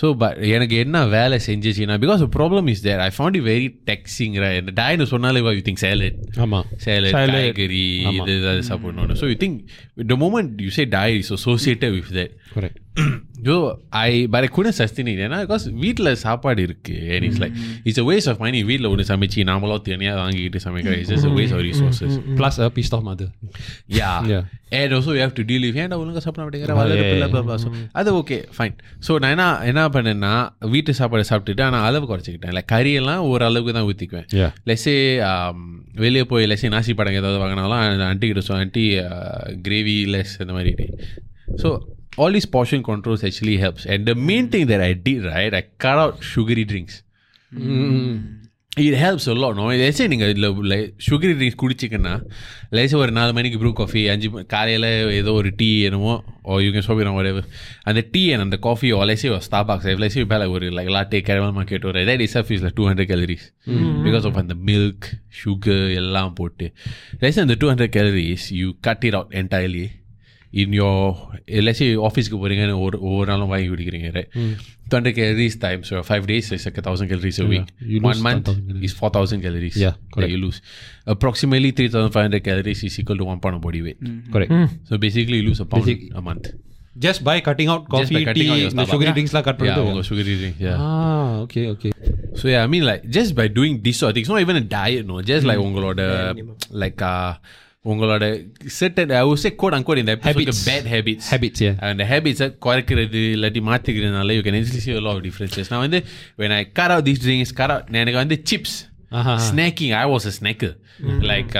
ஸோ 0.00 0.08
பட் 0.16 0.38
எனக்கு 0.50 0.76
என்ன 0.76 1.04
வேலை 1.06 1.38
செஞ்சிச்சுன்னா 1.46 1.96
because 1.98 2.24
problem 2.36 2.68
is 2.68 2.82
there 2.82 3.00
I 3.00 3.10
found 3.18 3.36
it 3.36 3.46
very 3.48 3.68
taxing 3.90 4.36
இந்த 4.60 4.74
டயட்னு 4.80 5.08
சொன்னாலே 5.12 5.42
யூ 5.50 5.64
திங்க் 5.68 5.82
சேலட் 5.86 6.18
ஆமா. 6.38 6.60
சேலட் 6.76 7.16
காய்கறி 7.32 7.84
இது 8.20 8.48
அது 8.48 8.62
சாப்பிடணும் 8.62 9.20
so 9.22 9.28
you 9.28 9.38
think 9.44 9.58
the 10.06 10.18
moment 10.24 10.62
you 10.62 10.70
say 10.70 10.84
diet 10.96 11.20
is 11.24 11.32
associated 11.32 11.94
with 11.98 12.14
that 12.18 12.34
so 13.46 13.54
I 14.00 14.10
but 14.32 14.44
I 14.46 14.48
கூட 14.56 14.68
சஸ்டின் 14.76 15.08
ஏன்னா 15.14 15.38
பிகாஸ் 15.44 15.64
வீட்டில் 15.80 16.10
சாப்பாடு 16.22 16.60
இருக்கு 16.66 16.94
and 17.14 17.24
it's 17.28 17.40
like 17.42 17.56
it's 17.88 18.00
a 18.02 18.06
waste 18.10 18.28
of 18.32 18.40
money 18.44 18.58
வீட்டில் 18.68 18.88
ஒன்று 18.90 19.04
சமைச்சு 19.08 19.46
நாமளும் 19.50 19.82
தனியாக 19.88 20.18
வாங்கிட்டு 20.20 20.60
சமைக்கிற 20.66 20.92
it's 21.00 21.12
just 21.12 21.28
waste 21.38 21.54
of 21.56 21.64
resources 21.66 22.14
plus 22.38 22.58
a 22.66 22.68
piece 22.76 22.92
of 22.98 23.06
mother 23.08 23.32
yeah 23.98 24.12
Yeah. 24.32 24.44
And 24.78 24.92
also 24.96 25.12
you 25.16 25.20
have 25.22 25.34
to 25.38 25.44
deal 25.48 25.64
with 25.66 25.80
ஏன்டா 25.82 25.96
ஒழுங்காக 26.02 26.22
சாப்பிட 26.24 26.42
மாட்டேங்கிற? 26.44 26.74
வளர 26.78 27.02
ஸோ 27.64 27.68
அது 28.00 28.12
ஓகே 28.20 28.38
ஃபைன் 28.56 28.76
ஸோ 29.06 29.12
நான் 29.22 29.32
என்ன 29.34 29.44
என்ன 29.70 29.82
பண்ணேன்னா 29.96 30.32
வீட்டு 30.74 30.94
சாப்பாடு 31.00 31.28
சாப்பிட்டுட்டு 31.30 31.64
ஆனால் 31.66 31.84
அளவு 31.88 32.08
குறைச்சிக்கிட்டேன். 32.10 32.52
இல்லை 32.54 32.64
கறியெல்லாம் 32.72 33.24
ஒரு 33.32 33.44
அளவுக்கு 33.48 33.74
தான் 33.78 33.88
ஊற்றிக்குவேன். 33.90 34.28
லெஸ்ஸே 34.70 34.96
வெளியே 36.04 36.24
போய் 36.32 36.48
லெஸ்ஸே 36.52 36.70
நாசி 36.76 36.94
படங்க 37.00 37.22
ஏதாவது 37.22 37.42
வாங்கினாலும் 37.44 37.78
ஆண்டி 38.08 38.28
கிட்ட 38.32 38.54
ஆண்டி 38.62 38.86
கிரேவி 39.68 39.98
லெஸ் 40.14 40.34
இந்த 40.44 40.54
மாதிரி. 40.58 40.74
So 41.62 41.68
all 42.16 42.32
these 42.32 42.46
portion 42.46 42.82
controls 42.82 43.24
actually 43.24 43.56
helps. 43.58 43.86
And 43.86 44.06
the 44.06 44.14
main 44.14 44.48
thing 44.50 44.66
that 44.66 44.80
I 44.80 44.94
did 44.94 45.24
right 45.24 45.54
I 45.54 45.64
cut 45.78 45.98
out 46.04 46.22
sugary 46.22 46.64
drinks. 46.64 47.02
It 48.76 48.94
helps 48.94 49.28
a 49.28 49.34
lot 49.34 49.54
no? 49.56 49.64
Let's 49.80 49.98
say 50.00 50.06
நீங்கள் 50.08 50.30
இதில் 50.34 50.94
sugary 51.08 51.34
drinks 51.40 51.58
குடிச்சிங்கன்னா 51.62 52.14
lies 52.70 52.94
ஒரு 52.96 53.12
நாலு 53.12 53.32
மணிக்கு 53.32 53.58
Bru 53.58 53.72
coffee 53.72 54.08
அஞ்சு 54.08 54.44
காலையில் 54.44 54.86
ஏதோ 55.10 55.32
ஒரு 55.32 55.52
tea 55.56 55.82
என்னமோ 55.82 56.24
ஓ 56.42 56.58
யூ 56.60 56.70
கேன் 56.70 56.86
சோபி 56.86 57.14
ஒரு 57.14 57.44
அந்த 57.82 58.06
டீ 58.10 58.32
அண்ட் 58.32 58.42
அந்த 58.42 58.56
காஃபி 58.56 58.92
ஓ 58.92 59.04
லைஸ் 59.04 59.30
ஒரு 59.30 59.40
ஸ்டார் 59.40 59.64
பாக்ஸ் 59.64 59.86
லைஸ் 59.86 60.18
மேலே 60.26 60.44
ஒரு 60.44 60.68
லைக் 60.68 60.90
லாட்டே 60.96 61.20
கேரமல் 61.28 61.54
மார்க்கெட் 61.58 61.86
ஒரு 61.86 62.04
that 62.04 62.20
is 62.20 62.36
two 62.74 62.88
hundred 62.88 63.10
calories 63.12 63.46
because 64.06 64.26
of 64.26 64.36
அந்த 64.36 64.54
மில்க் 64.66 65.06
சுகர் 65.44 65.94
எல்லாம் 65.94 66.32
போட்டு. 66.32 66.72
லைஸ் 67.20 67.40
அந்த 67.40 67.56
two 67.58 67.70
hundred 67.70 67.94
calories 67.98 68.46
you 68.50 68.72
cut 68.80 69.04
it 69.04 69.14
out 69.14 69.32
entirely 69.32 69.86
இன் 70.53 70.75
யோ 70.77 70.87
எல்லாச்சும் 71.57 72.03
ஆஃபீஸ்க்கு 72.07 72.37
போகிறீங்கன்னு 72.41 72.75
ஒரு 72.85 72.97
ஒவ்வொரு 73.07 73.27
நாளும் 73.31 73.51
வாங்கி 73.51 73.67
குடிக்கிறீங்க 73.71 74.07
right 74.15 74.29
two 74.89 74.95
hundred 74.97 75.17
calories 75.19 75.57
times 75.65 75.91
five 76.07 76.23
days 76.31 76.47
is 76.55 76.65
thousand 76.87 77.09
calories 77.11 77.39
a 77.43 77.49
week 77.51 77.67
you 77.91 77.99
one 78.01 78.15
lose 78.15 78.23
month 78.27 78.47
1000 78.47 78.63
calories. 78.63 78.87
is 78.87 78.95
4000 79.01 79.43
calories 79.45 79.77
Yeah, 79.77 79.95
that 80.17 80.31
you 80.33 80.39
lose 80.45 80.57
approximately 81.07 81.71
3500 81.73 82.41
calories 82.41 82.81
is 82.83 82.97
equal 83.01 83.19
to 83.21 83.27
one 83.31 83.41
pound 83.45 83.57
of 83.57 83.63
body 83.67 83.83
weight 83.87 84.01
correct 84.35 84.57
so 84.89 84.97
basically 85.05 85.39
you 85.41 85.47
lose 85.49 85.61
a 85.61 85.69
pound 85.73 85.85
Basic- 85.85 86.09
a 86.13 86.25
month 86.29 86.47
just 86.95 87.23
by 87.23 87.37
cutting 87.47 87.69
out 87.73 87.85
Just 87.85 87.93
coffee 87.95 88.15
by 88.15 88.23
cutting 88.23 88.39
tea 88.39 88.49
out 88.49 88.57
your 88.57 88.63
இந்த 88.63 88.73
Starbucks. 88.73 88.93
Sugary 88.95 89.11
ட்ரிங்க்ஸ்லாம் 89.15 89.45
cut 89.47 89.59
yeah 89.59 89.61
பண்ணிட்டு 89.63 89.91
உங்க 89.91 90.03
sugary 90.09 90.35
drink 90.41 90.57
yeah 90.65 90.79
ah 90.85 90.89
okay 91.43 91.61
okay 91.73 91.89
so 92.41 92.45
yeah 92.53 92.61
i 92.65 92.71
mean 92.73 92.83
like 92.89 93.03
just 93.17 93.31
by 93.39 93.47
doing 93.59 93.75
this 93.85 93.97
sort 94.01 94.09
of 94.11 94.15
things 94.17 94.29
not 94.33 94.41
even 94.45 94.57
a 94.57 94.67
diet 94.75 95.05
no 95.11 95.17
just 95.31 95.45
like 95.49 95.61
உங்களோட 95.67 96.01
like 96.83 97.01
uh 97.11 97.31
உங்களோட 97.85 98.23
certain 98.77 99.11
I 99.13 99.23
would 99.23 99.39
say 99.39 99.51
quote 99.53 99.73
unquote 99.73 99.99
in 99.99 100.05
the 100.05 100.15
episode 100.17 100.31
Habits. 100.39 100.61
bad 100.65 100.85
habits 100.87 101.27
habits 101.31 101.61
yeah 101.65 101.75
அந்த 101.89 102.05
ஹேபிட்ஸை 102.11 102.47
குறைக்கிறது 102.65 103.21
இல்லாட்டி 103.35 103.61
மாற்றிக்கிறதுனால 103.69 104.35
you 104.35 104.43
can 104.47 104.57
easily 104.59 104.81
see 104.85 104.95
a 104.95 105.05
lot 105.07 105.15
of 105.15 105.23
differences 105.23 105.67
நான் 105.73 105.83
வந்து 105.85 106.01
when 106.37 106.53
I 106.53 106.63
cut 106.79 106.91
out 106.91 107.03
these 107.05 107.21
drinks 107.25 107.53
cut 107.53 107.71
out 107.75 107.85
எனக்கு 108.01 108.21
வந்து 108.23 108.37
chips 108.51 108.77
Aha. 109.11 109.35
Snacking 109.45 109.93
I 109.95 110.05
was 110.11 110.25
a 110.27 110.35
ஸ்நாக்கர் 110.35 110.73
like 111.29 111.53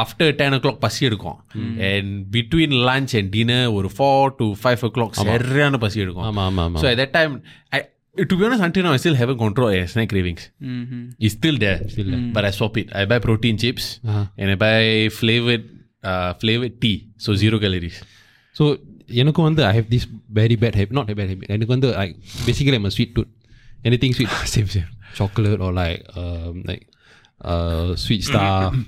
after 0.00 0.30
ten 0.38 0.54
O 0.56 0.60
clock 0.64 0.80
பசி 0.80 1.06
எடுக்கும் 1.08 1.38
and 1.90 2.10
between 2.34 2.74
lunch 2.88 3.12
and 3.20 3.30
dinner 3.36 3.68
ஒரு 3.78 3.90
four 3.96 4.32
to 4.40 4.46
five 4.62 4.82
O 4.84 4.92
clock 4.96 5.14
சரியான 5.20 5.78
பசி 5.84 6.00
எடுக்கும் 6.04 6.26
ஆமா 6.28 6.44
ஆமா 6.48 6.64
ஆமா 6.68 6.80
so 6.82 6.88
at 6.92 6.98
that 6.98 7.12
time 7.12 7.34
I 7.72 7.82
to 8.30 8.34
be 8.38 8.44
honest 8.46 8.62
until 8.66 8.84
now 8.86 8.92
I 8.96 9.00
still 9.02 9.16
haven't 9.20 9.38
control 9.44 9.68
uh, 9.74 9.86
snack 9.92 10.08
cravings 10.12 10.42
it's 11.24 11.34
still 11.38 11.58
there 11.64 11.78
but 12.36 12.44
I 12.44 12.52
swap 12.58 12.74
it 12.82 12.88
I 13.00 13.04
buy 13.12 13.18
protein 13.28 13.56
chips 13.64 13.84
Uh-huh. 14.08 14.24
and 14.40 14.48
I 14.54 14.58
buy 14.64 14.80
flavored 15.20 15.64
uh, 16.10 16.30
flavored 16.42 16.74
tea 16.84 16.96
so 17.26 17.38
zero 17.44 17.58
calories 17.66 17.98
so 18.56 18.64
எனக்கும் 19.22 19.46
வந்து 19.48 19.62
I 19.66 19.70
have 19.76 19.86
this 19.92 20.06
very 20.38 20.56
bad 20.62 20.76
habit 20.78 20.96
not 20.98 21.10
bad 21.18 21.30
habit 21.32 21.50
எனக்கு 21.54 21.72
வந்து 21.74 21.88
ஐ 22.02 22.06
basically 22.46 22.76
I'm 22.78 22.88
sweet 22.96 23.12
tooth 23.16 23.30
any 23.88 23.98
thing 24.02 24.14
sweet 24.18 24.34
same 24.54 24.68
same 24.74 24.88
chocolate 25.18 25.62
R 25.66 25.74
like 25.78 26.00
like 26.70 26.82
sweet 28.04 28.24
star 28.28 28.74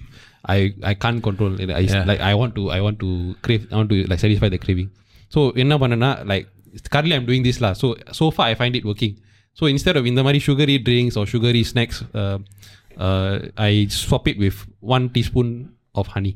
I 0.54 0.58
I 0.90 0.92
Khan 1.04 1.20
control 1.26 1.54
I 1.80 1.84
like 2.10 2.22
I 2.30 2.32
want 2.40 2.54
to 2.58 2.64
I 2.76 2.80
want 2.86 3.00
to 3.04 3.10
crave 3.46 3.62
I 3.72 3.76
want 3.78 3.92
to 3.92 3.98
like 4.10 4.22
satisfy 4.24 4.50
the 4.54 4.60
craving 4.64 4.90
so 5.34 5.40
என்ன 5.62 5.76
பண்ணேன்னா 5.82 6.10
like 6.32 6.48
currently 6.92 7.14
I'm 7.16 7.26
doing 7.30 7.42
this 7.46 7.58
lah 7.64 7.72
so 7.80 7.86
so 8.18 8.26
far 8.36 8.44
I 8.52 8.54
find 8.60 8.74
it 8.78 8.84
working 8.90 9.12
so 9.58 9.64
instead 9.74 9.96
of 9.98 10.04
இந்த 10.10 10.20
மாதிரி 10.26 10.38
sugary 10.48 10.76
drinks 10.88 11.14
or 11.20 11.24
sugary 11.32 11.62
snacks 11.72 11.98
uh, 12.20 12.38
uh, 13.06 13.32
I 13.70 13.72
swap 14.02 14.24
it 14.32 14.38
with 14.44 14.58
one 14.94 15.04
teaspoon 15.14 15.50
of 16.00 16.06
honey 16.14 16.34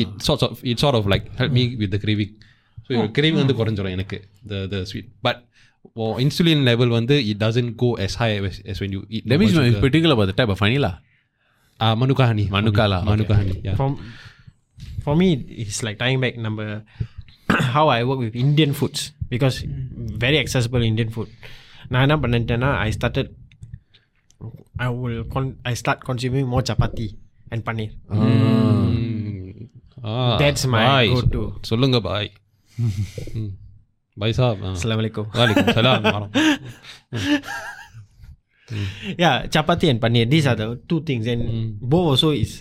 it 0.00 0.08
sort 0.28 0.42
of 0.46 0.52
it 0.72 0.78
sort 0.84 0.96
of 0.98 1.04
like 1.12 1.24
help 1.40 1.52
me 1.58 1.64
with 1.80 1.90
the 1.94 2.00
craving 2.04 2.32
so 2.84 2.90
your 2.96 3.08
craving 3.16 3.40
வந்து 3.42 3.56
குறைஞ்சிரும் 3.60 3.94
எனக்கு 3.96 4.18
the 4.50 4.60
the 4.74 4.80
sweet 4.90 5.08
but 5.26 5.38
for 5.96 6.10
insulin 6.24 6.60
level 6.70 6.88
வந்து 6.98 7.16
it 7.30 7.38
doesn't 7.44 7.72
go 7.84 7.90
as 8.06 8.12
high 8.20 8.34
as, 8.50 8.56
as 8.72 8.78
when 8.82 8.92
you 8.96 9.02
eat 9.14 9.24
that 9.30 9.38
means 9.40 9.54
normal 9.54 9.70
it's 9.70 9.76
sugar. 9.76 9.86
particular 9.86 10.14
about 10.18 10.28
the 10.32 10.36
type 10.40 10.52
of 10.54 10.60
vanilla 10.64 10.92
uh, 11.84 11.94
manuka 12.02 12.24
honey 12.30 12.46
Manuka 12.56 12.84
lah, 12.92 13.00
manuka 13.12 13.32
okay. 13.34 13.40
honey 13.40 13.58
yeah 13.68 13.76
For, 13.80 13.88
for 15.04 15.14
me, 15.20 15.28
it's 15.62 15.80
like 15.86 15.96
tying 16.02 16.20
back 16.24 16.34
number 16.46 16.68
how 17.74 17.84
I 17.88 18.04
work 18.08 18.20
with 18.24 18.34
Indian 18.46 18.72
foods 18.80 19.00
because 19.32 19.56
very 20.24 20.38
accessible 20.44 20.82
Indian 20.92 21.10
food. 21.16 21.30
நான் 21.92 22.04
என்ன 22.06 22.16
பண்ணிட்டேன்னா 22.24 22.70
I 22.86 22.90
started 22.98 23.26
I 24.84 24.88
will 25.00 25.18
con- 25.34 25.56
I 25.70 25.74
start 25.82 25.98
consuming 26.08 26.46
more 26.52 26.62
chapati 26.68 27.08
and 27.52 27.60
paneer. 27.66 27.90
ah, 30.10 30.36
That's 30.42 30.64
my 30.74 30.84
bye. 30.90 31.08
go-to. 31.14 31.42
சொல்லுங்க 31.70 31.98
பாய் 32.08 32.30
பாய் 34.22 34.34
சாப் 34.38 34.62
Assalamualaikum. 34.76 35.26
வாலிக்கும் 35.40 35.74
சலாம் 35.78 36.06
வரோம் 36.08 36.28
Yeah, 39.22 39.46
chapati 39.54 39.90
and 39.90 40.00
paneer. 40.00 40.26
These 40.34 40.46
are 40.46 40.54
the 40.54 40.80
two 40.88 41.00
things, 41.02 41.26
and 41.26 41.42
both 41.92 42.06
also 42.12 42.30
is 42.30 42.52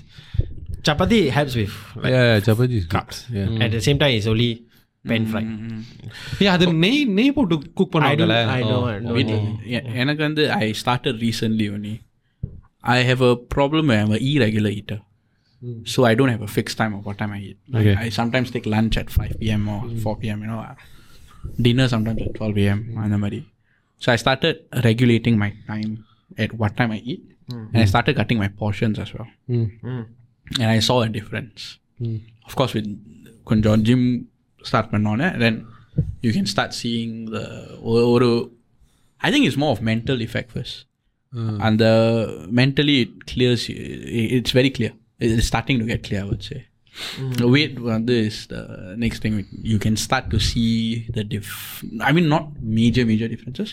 chapati 0.88 1.29
helps 1.29 1.55
with 1.55 1.74
like, 1.95 2.12
yeah, 2.12 2.24
yeah 2.29 2.39
chapati 2.48 2.75
is 2.81 2.88
carbs 2.93 3.17
yeah 3.38 3.63
at 3.65 3.71
the 3.75 3.81
same 3.88 3.98
time 4.01 4.13
it's 4.17 4.27
only 4.33 4.50
pan 5.05 5.24
fried. 5.31 5.48
ஏய் 6.41 6.50
அது 6.53 6.65
நெய் 6.83 7.00
நெய் 7.19 7.33
போட்டு 7.38 7.55
cook 7.79 7.79
I 7.79 7.86
don't, 7.86 7.93
பண்ணுவாங்கல்ல 7.93 8.36
I 8.55 8.62
don't, 8.63 8.83
I 8.89 8.98
don't 9.05 9.29
know. 9.31 9.45
எ- 9.77 9.86
எனக்கு 10.01 10.21
வந்து 10.27 10.43
I 10.57 10.67
started 10.81 11.19
recently 11.25 11.67
only 11.75 11.95
I 12.95 13.00
have 13.10 13.24
a 13.29 13.33
problem 13.55 13.89
I 13.95 14.00
am 14.03 14.13
irregular 14.31 14.74
eater 14.79 15.00
so 15.93 16.00
i 16.10 16.15
don't 16.19 16.31
have 16.33 16.43
a 16.48 16.51
fixed 16.57 16.77
time 16.79 16.93
of 16.98 17.01
what 17.07 17.17
time 17.21 17.33
i 17.36 17.41
eat 17.48 17.57
Like, 17.74 17.81
Okay. 17.81 17.95
i 18.05 18.15
sometimes 18.19 18.48
take 18.53 18.67
lunch 18.75 18.95
at 19.01 19.10
5 19.17 19.33
p.m 19.41 19.63
or 19.74 19.81
4 20.05 20.13
p.m 20.21 20.39
you 20.43 20.50
know 20.51 20.62
dinner 21.65 21.86
sometimes 21.88 22.21
at 22.25 22.31
12 22.39 22.55
p.m 22.55 22.79
அந்த 23.03 23.17
மாதிரி 23.24 23.39
so 24.01 24.07
i 24.13 24.19
started 24.24 24.55
regulating 24.88 25.36
my 25.43 25.50
time 25.67 25.91
at 26.38 26.51
what 26.62 26.74
time 26.79 26.91
i 26.91 27.01
eat 27.13 27.24
and 27.69 27.79
i 27.83 27.88
started 27.93 28.15
cutting 28.15 28.39
my 28.43 28.50
portions 28.62 28.98
as 29.03 29.12
well 29.15 29.29
and 30.62 30.67
i 30.67 30.79
saw 30.79 30.98
a 31.01 31.12
difference 31.17 31.62
of 32.48 32.55
course 32.60 32.75
with 32.77 32.89
கொஞ்சம் 33.50 33.86
gym 33.89 34.03
start 34.65 34.88
பண்ணோன்னே 34.93 35.29
then 35.43 35.55
you 36.25 36.31
can 36.38 36.48
start 36.55 36.71
seeing 36.81 37.13
the 37.36 37.45
ஒரு- 37.89 38.10
ஒரு 38.15 38.29
I 39.21 39.31
think 39.31 39.43
it's 39.48 39.60
more 39.63 39.74
of 39.75 39.81
mental 39.91 40.19
effect 40.27 40.50
first. 40.57 40.77
And 41.65 41.75
the 41.79 41.93
mentally 42.60 42.95
it 43.03 43.12
clears 43.31 43.62
you. 43.69 43.75
it- 44.19 44.31
It's 44.38 44.53
very 44.60 44.71
clear. 44.77 44.91
It's 45.19 45.45
starting 45.51 45.77
to 45.81 45.86
get 45.86 46.00
clear, 46.07 46.21
I 46.24 46.27
would 46.29 46.43
say. 46.50 46.60
The 47.41 47.48
weight 47.55 47.75
வந்து 47.91 48.15
is 48.29 48.38
the 48.50 48.62
next 49.03 49.19
thing 49.24 49.36
you 49.71 49.77
can 49.86 49.95
start 50.05 50.25
to 50.33 50.39
see 50.50 50.71
the 51.17 51.24
diff. 51.33 51.51
I 52.10 52.12
mean, 52.15 52.27
not 52.36 52.45
major 52.79 53.05
major 53.12 53.29
differences. 53.33 53.69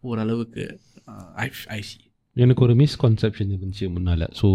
ஓரளவுக்கு 0.00 0.64
uh, 1.10 1.26
I 1.44 1.50
I 1.76 1.80
see. 1.90 2.02
எனக்கு 2.38 2.62
ஒரு 2.66 2.74
misconception 2.80 3.50
இருந்துச்சு 3.54 3.86
முன்னால் 3.96 4.24
so 4.38 4.46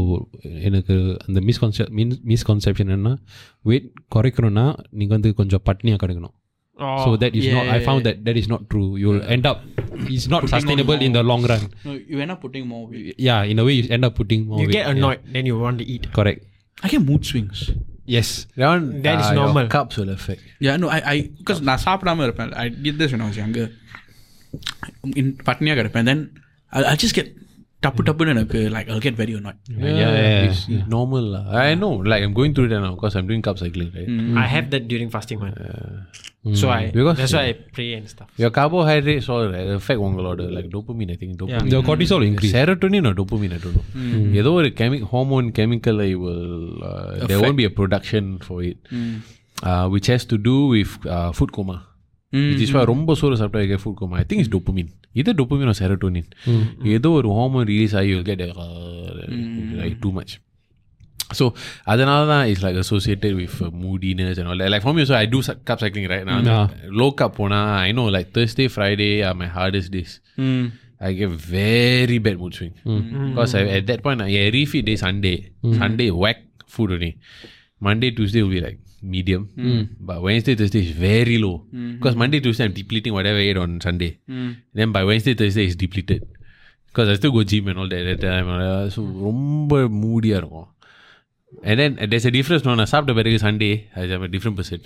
எனக்கு 0.68 0.96
அந்த 1.28 1.40
மிஸ்கான்செப் 1.50 1.92
மின் 2.00 2.16
misconception 2.32 2.90
என்னன்னா 2.96 3.14
வெயிட் 3.70 3.88
குறைக்கணும்னா 4.16 4.66
நீங்கள் 5.00 5.16
வந்து 5.18 5.32
கொஞ்சம் 5.40 5.64
பட்னியாக 5.70 6.00
கிடைக்கணும் 6.04 6.36
so 7.04 7.10
that 7.22 7.36
is 7.40 7.48
not 7.58 7.70
I 7.76 7.80
found 7.86 8.06
that 8.08 8.20
that 8.28 8.40
is 8.42 8.50
not 8.54 8.66
true 8.72 8.84
you 9.02 9.08
will 9.12 9.24
end 9.36 9.48
up 9.52 9.62
is 10.18 10.28
not 10.34 10.48
sustainable 10.54 11.02
in 11.08 11.16
the 11.18 11.24
long 11.32 11.48
run 11.54 11.66
No, 11.88 11.94
you 12.12 12.20
end 12.26 12.34
up 12.36 12.42
putting 12.46 12.66
more 12.74 12.84
weight. 12.90 13.08
Yeah 13.28 13.38
in 13.52 13.62
a 13.64 13.68
way 13.70 13.74
you 13.80 13.86
end 13.98 14.08
up 14.10 14.18
pudding 14.20 14.44
You 14.62 14.68
get 14.78 14.88
annoyed, 14.94 15.22
then 15.36 15.48
you 15.52 15.58
want 15.66 15.80
to 15.84 15.88
eat. 15.96 16.06
Correct 16.20 16.44
I 16.78 16.90
get 16.96 17.04
mood 17.10 17.24
swings. 17.32 17.60
S 18.20 18.34
that 18.60 18.70
one 18.74 18.86
That 19.06 19.18
is 19.22 19.26
uh, 19.26 19.32
your 19.32 19.40
normal. 19.42 19.66
carbs 19.76 19.98
will 20.02 20.14
affect 20.18 20.44
Yeah, 20.68 20.78
no, 20.84 20.90
I, 20.98 21.02
I, 21.14 21.18
because 21.40 21.62
நான் 21.70 21.84
சாப்பிடாம 21.88 22.24
இருப்பேன் 22.28 22.54
I 22.64 22.70
did 22.86 22.98
this 23.02 23.12
when 23.16 23.24
I 23.26 23.30
was 23.32 23.40
younger. 23.44 23.68
In 25.22 25.28
பட்னியாக 25.48 25.78
கிடப்பேன் 25.80 26.08
then 26.10 26.22
I, 26.74 26.84
I 26.92 26.98
just 27.04 27.16
get 27.20 27.28
டப்பு 27.86 28.02
டப்புன்னு 28.08 28.32
எனக்கு 28.36 28.60
like 28.76 28.88
I'll 28.94 29.04
get 29.06 29.16
very 29.20 29.34
annoyed 29.40 29.60
Yeah, 29.84 29.92
yeah, 30.00 30.10
yeah, 30.16 30.48
it's 30.48 30.64
normal. 30.96 31.26
lah. 31.34 31.44
I 31.60 31.76
know, 31.82 31.92
like 32.12 32.22
I'm 32.26 32.34
going 32.40 32.54
through 32.56 32.70
that 32.72 32.82
now 32.86 32.94
because 32.96 33.14
I'm 33.20 33.28
doing 33.30 33.44
carb 33.46 33.58
cycling, 33.62 33.92
right? 33.98 34.10
I 34.44 34.48
have 34.56 34.66
that 34.74 34.84
during 34.92 35.10
fasting 35.16 35.40
man. 35.44 35.54
So 36.62 36.66
I 36.76 36.82
Because- 36.98 37.18
that's 37.20 37.36
why 37.38 37.44
I 37.52 37.56
pray 37.78 37.88
and 37.98 38.06
stuff. 38.14 38.28
Your 38.42 38.52
carbohydrates 38.58 39.28
all 39.36 39.46
right, 39.54 39.70
affect 39.80 40.02
உங்களோட 40.08 40.50
like 40.58 40.68
dopamine, 40.76 41.12
I 41.16 41.20
think. 41.22 41.32
Dopamine. 41.42 41.72
The 41.76 41.82
cortisol 41.90 42.24
increase. 42.30 42.54
Serotonin 42.58 43.08
or 43.10 43.16
dopamine, 43.22 43.54
I 43.58 43.62
don't 43.66 43.78
know. 43.80 43.86
ஏதோ 44.42 44.54
ஒரு 44.60 44.72
chemi 44.82 45.00
hormone 45.14 45.50
chemical 45.60 45.98
I 46.10 46.14
will 46.26 46.46
uh, 46.92 47.10
there 47.32 47.42
won't 47.46 47.60
be 47.64 47.68
a 47.72 47.76
production 47.82 48.26
for 48.48 48.60
it, 48.72 48.80
uh, 49.70 49.86
which 49.96 50.10
has 50.14 50.26
to 50.34 50.40
do 50.52 50.58
with 50.76 50.94
uh, 51.18 51.30
food 51.40 51.54
coma. 51.58 51.78
Which 52.50 52.64
is 52.66 52.72
why 52.76 52.82
ரொம்ப 52.94 53.16
சோறு 53.22 53.38
சாப்பிட்டா 53.42 53.62
you 53.66 53.72
get 53.76 53.82
food 53.88 53.98
coma. 54.02 54.16
I 54.24 54.28
think 54.30 54.42
it's 54.44 54.54
dopamine. 54.58 54.90
Either 55.20 55.34
dopamine 55.40 55.70
or 55.72 55.78
serotonin. 55.82 56.26
ஏதோ 56.98 57.10
ஒரு 57.20 57.30
hormone 57.38 57.66
release 57.72 57.96
ஆகி 58.00 58.10
you'll 58.12 58.28
get 58.32 58.42
uh, 58.66 59.10
like 59.82 59.98
too 60.04 60.14
much. 60.20 60.32
So 61.40 61.46
அதனால 61.92 62.22
தான் 62.34 62.44
it's 62.52 62.64
like 62.66 62.78
associated 62.84 63.36
with 63.40 63.58
moodiness 63.86 64.40
and 64.42 64.50
all 64.52 64.64
like 64.74 64.86
for 64.86 64.96
me 64.98 65.04
so 65.12 65.16
I 65.22 65.26
do 65.34 65.40
carb 65.70 65.82
cycling 65.86 66.10
right 66.14 66.28
நான் 66.30 66.52
low 67.02 67.08
carb 67.22 67.36
போனால் 67.40 67.72
I 67.88 67.90
know 68.02 68.06
like 68.18 68.30
Thursday 68.38 68.68
Friday 68.76 69.10
are 69.30 69.38
my 69.44 69.50
hardest 69.58 69.94
days 69.98 70.16
I 71.08 71.14
get 71.18 71.34
very 71.52 72.18
bad 72.24 72.38
mood 72.40 72.54
swing. 72.58 72.72
Because 73.28 73.52
I, 73.60 73.62
at 73.76 73.86
that 73.90 74.02
point, 74.06 74.22
I 74.26 74.32
I 74.40 74.48
refeed 74.56 74.86
day 74.90 74.96
Sunday. 75.04 75.36
Sunday, 75.82 76.08
whack 76.24 76.40
food 76.74 76.90
only. 76.96 77.12
Monday, 77.88 78.10
Tuesday 78.18 78.42
will 78.44 78.54
be 78.56 78.62
like 78.66 78.80
medium. 79.14 79.44
But 80.00 80.22
Wednesday, 80.22 80.56
Thursday 80.56 80.82
is 80.82 80.92
very 81.08 81.38
low. 81.38 81.56
Because 81.94 82.16
Monday, 82.16 82.40
Tuesday, 82.40 82.66
I'm 82.66 82.74
depleting 82.74 83.14
whatever 83.14 83.38
I 83.38 83.48
ate 83.52 83.58
on 83.58 83.80
Sunday. 83.82 84.12
Then 84.74 84.92
by 84.92 85.04
Wednesday, 85.04 85.34
Thursday, 85.34 85.66
it's 85.66 85.76
depleted. 85.76 86.22
Because 86.88 87.10
I 87.10 87.16
still 87.16 87.32
go 87.32 87.44
gym 87.44 87.68
and 87.68 87.80
all 87.80 87.90
that 87.90 88.06
at 88.06 88.20
that 88.22 88.30
time. 88.30 88.48
Uh, 88.58 88.90
So, 88.90 89.02
ரொம்ப 89.28 89.74
மூடியாக 90.04 90.42
இருக்கும் 90.42 90.68
And 91.70 91.78
then 91.82 91.92
uh, 92.02 92.08
there's 92.10 92.26
a 92.26 92.34
difference. 92.38 92.64
No, 92.68 92.74
நான் 92.76 92.92
சாப்பிட்ட 92.94 93.14
பிறகு 93.20 93.38
Sunday, 93.46 93.74
I'm 93.96 94.24
a 94.28 94.32
different 94.36 94.58
person. 94.60 94.82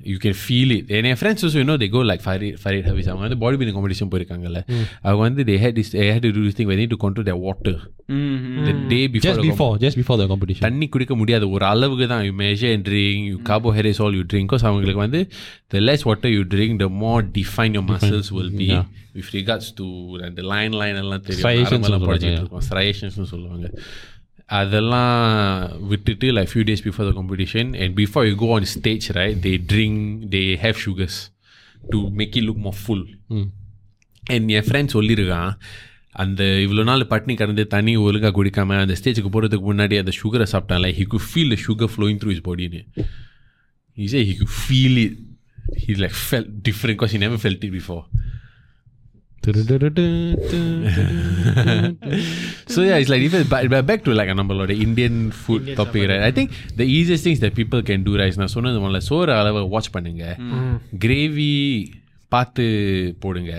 You 0.00 0.18
can 0.20 0.34
feel 0.42 0.70
it. 0.74 0.84
And 0.96 1.06
my 1.06 1.14
friends 1.14 1.40
also, 1.46 1.58
you 1.60 1.64
know, 1.68 1.74
they 1.76 1.88
go 1.94 2.00
like 2.10 2.22
Farid, 2.26 2.54
Farid 2.62 2.84
Hafiz. 2.88 3.06
அவங்க 3.10 3.22
வந்து 3.24 3.36
body 3.42 3.56
building 3.60 3.74
competition 3.78 4.10
போயிருக்காங்கல்ல 4.12 4.60
அவங்க 5.06 5.20
வந்து 5.26 5.42
they 5.48 5.56
had 5.64 5.72
this 5.78 5.88
they 5.96 6.06
had 6.14 6.22
to 6.26 6.30
do 6.36 6.42
this 6.46 6.54
thing 6.58 6.68
where 6.68 6.78
they 6.78 6.84
need 6.84 6.94
to 6.94 7.00
control 7.04 7.24
their 7.28 7.40
water 7.48 7.74
the 8.68 8.74
day 8.92 9.02
before 9.14 9.26
Just 9.26 9.40
the 9.42 9.48
before, 9.50 9.74
just 9.84 9.96
before 10.02 10.16
the 10.20 10.26
competition. 10.32 10.62
தண்ணி 10.66 10.86
குடிக்க 10.94 11.14
முடியாது 11.22 11.48
ஒரு 11.56 11.66
அளவுக்கு 11.72 12.06
தான் 12.12 12.24
you 12.28 12.32
measure 12.44 12.72
and 12.76 12.86
drink 12.90 13.26
you 13.32 13.36
carbohydrates 13.50 14.00
all 14.06 14.14
you 14.20 14.24
drink 14.32 14.46
because 14.48 14.64
அவங்களுக்கு 14.70 15.02
வந்து 15.06 15.20
the 15.74 15.82
less 15.88 16.04
water 16.10 16.30
you 16.36 16.44
drink 16.56 16.72
the 16.84 16.90
more 17.04 17.20
defined 17.40 17.76
your 17.78 17.86
muscles 17.92 18.30
will 18.38 18.52
be 18.62 18.70
with 19.18 19.30
regards 19.38 19.68
to 19.80 19.86
அந்த 20.30 20.44
line 20.54 20.76
line 20.82 20.98
எல்லாம் 21.02 21.24
தெரியும் 21.28 21.44
Striations 21.44 21.84
நரம்பெல்லாம் 21.86 22.06
சொல்லுவாங்க, 22.06 22.12
படிச்சிட்டு 22.14 22.42
இருக்கோம் 22.44 22.66
striationsனு 22.70 23.28
சொல்லுவாங்க 23.34 23.68
அதெல்லாம் 24.49 25.13
விட்டுட்டு 25.89 26.27
like 26.35 26.49
few 26.51 26.63
days 26.63 26.83
before 26.83 27.07
the 27.09 27.13
competition 27.15 27.69
and 27.81 27.93
before 27.97 28.25
you 28.29 28.35
go 28.41 28.49
on 28.55 28.67
stage 28.73 29.07
right 29.17 29.39
they 29.45 29.53
drink 29.71 30.01
they 30.35 30.43
have 30.63 30.79
sugars 30.85 31.19
to 31.85 31.99
make 32.19 32.37
it 32.37 32.47
look 32.49 32.63
more 32.67 32.73
full 32.81 33.05
and 34.23 34.53
N 34.57 34.67
friend 34.67 34.95
சொல்லியிருக்கான் 34.95 35.51
அந்த 36.15 36.43
இவ்வளோ 36.65 36.83
நாள் 36.83 37.09
பட்னி 37.09 37.33
கடந்து 37.35 37.63
தண்ணி 37.67 37.93
ஒழுங்காக 38.03 38.33
குடிக்காமல் 38.33 38.83
அந்த 38.83 38.95
ஸ்டேஜுக்கு 38.99 39.31
போகிறதுக்கு 39.31 39.65
முன்னாடி 39.65 39.95
அந்த 40.03 40.13
சுகரை 40.19 40.45
சாப்பிட்டான்ல 40.53 40.89
he 40.99 41.05
good 41.13 41.27
feel 41.29 41.55
sugar 41.65 41.91
flowing 41.93 42.19
through 42.21 42.31
is 42.31 42.45
பாடின்னு 42.47 42.81
is 43.97 44.15
a 44.19 44.21
he 44.29 44.35
good 44.41 44.47
feel 44.59 44.99
it 45.05 45.17
he 45.83 45.95
like 46.03 46.17
felt 46.21 46.47
different 46.69 46.99
cause 47.01 47.13
he 47.15 47.21
never 47.25 47.41
felt 47.43 47.65
it 47.67 47.75
before 47.79 48.03
so 52.72 52.78
yeah 52.88 52.96
it's 53.00 53.10
like 53.12 53.22
even 53.28 53.42
but, 53.52 53.60
but 53.72 53.86
back 53.90 54.00
to 54.06 54.10
like 54.18 54.28
a 54.28 54.36
number 54.40 54.54
of 54.62 54.68
the 54.72 54.76
Indian 54.86 55.14
food 55.30 55.62
topic 55.78 56.02
right 56.10 56.22
I 56.28 56.32
think 56.38 56.48
the 56.80 56.86
easiest 56.96 57.22
things 57.26 57.40
that 57.44 57.54
people 57.60 57.80
can 57.90 58.00
do 58.08 58.12
right 58.20 58.36
நான் 58.42 58.52
சொன்னது 58.56 58.82
முதல்ல 58.84 59.00
சோறு 59.10 59.32
அளவை 59.38 59.62
watch 59.74 59.90
பண்ணுங்க 59.96 60.24
gravy 61.04 61.54
பார்த்து 62.34 62.66
போடுங்க 63.24 63.52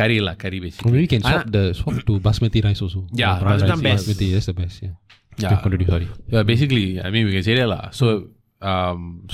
கறியெல்லாம் 0.00 0.40
கறி 0.44 0.60
பேசி 0.64 0.80
Maybe 0.86 1.02
we 1.04 1.10
can 1.14 1.22
swap 1.28 1.50
the 1.56 1.64
swap 1.80 1.98
to 2.08 2.14
basmati 2.26 2.60
rice 2.68 2.82
also. 2.86 3.00
Yeah, 3.22 3.34
brown 3.42 3.50
that's 3.50 3.64
rice, 3.64 3.78
the 3.80 3.88
best. 3.88 4.04
Basmati, 4.08 4.28
that's 4.34 4.48
the 4.52 4.56
best. 4.62 4.76
Yeah. 4.86 4.94
Yeah. 5.42 5.52
Okay, 5.52 5.62
continue, 5.64 5.88
sorry. 5.94 6.08
Yeah, 6.34 6.42
basically, 6.42 6.86
I 7.06 7.10
mean, 7.14 7.24
we 7.28 7.32
can 7.36 7.44
say 7.48 7.54
that 7.58 7.68
lah. 7.72 7.82
So, 8.00 8.06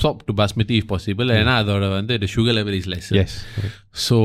swap 0.02 0.24
to 0.28 0.34
basmati 0.40 0.74
if 0.80 0.90
possible 0.92 1.30
ஏன்னா 1.38 1.54
அதோட 1.62 1.88
வந்து 1.98 2.14
இது 2.18 2.28
sugar 2.36 2.56
level 2.58 2.76
is 2.80 2.90
less 2.94 3.36
so 4.08 4.18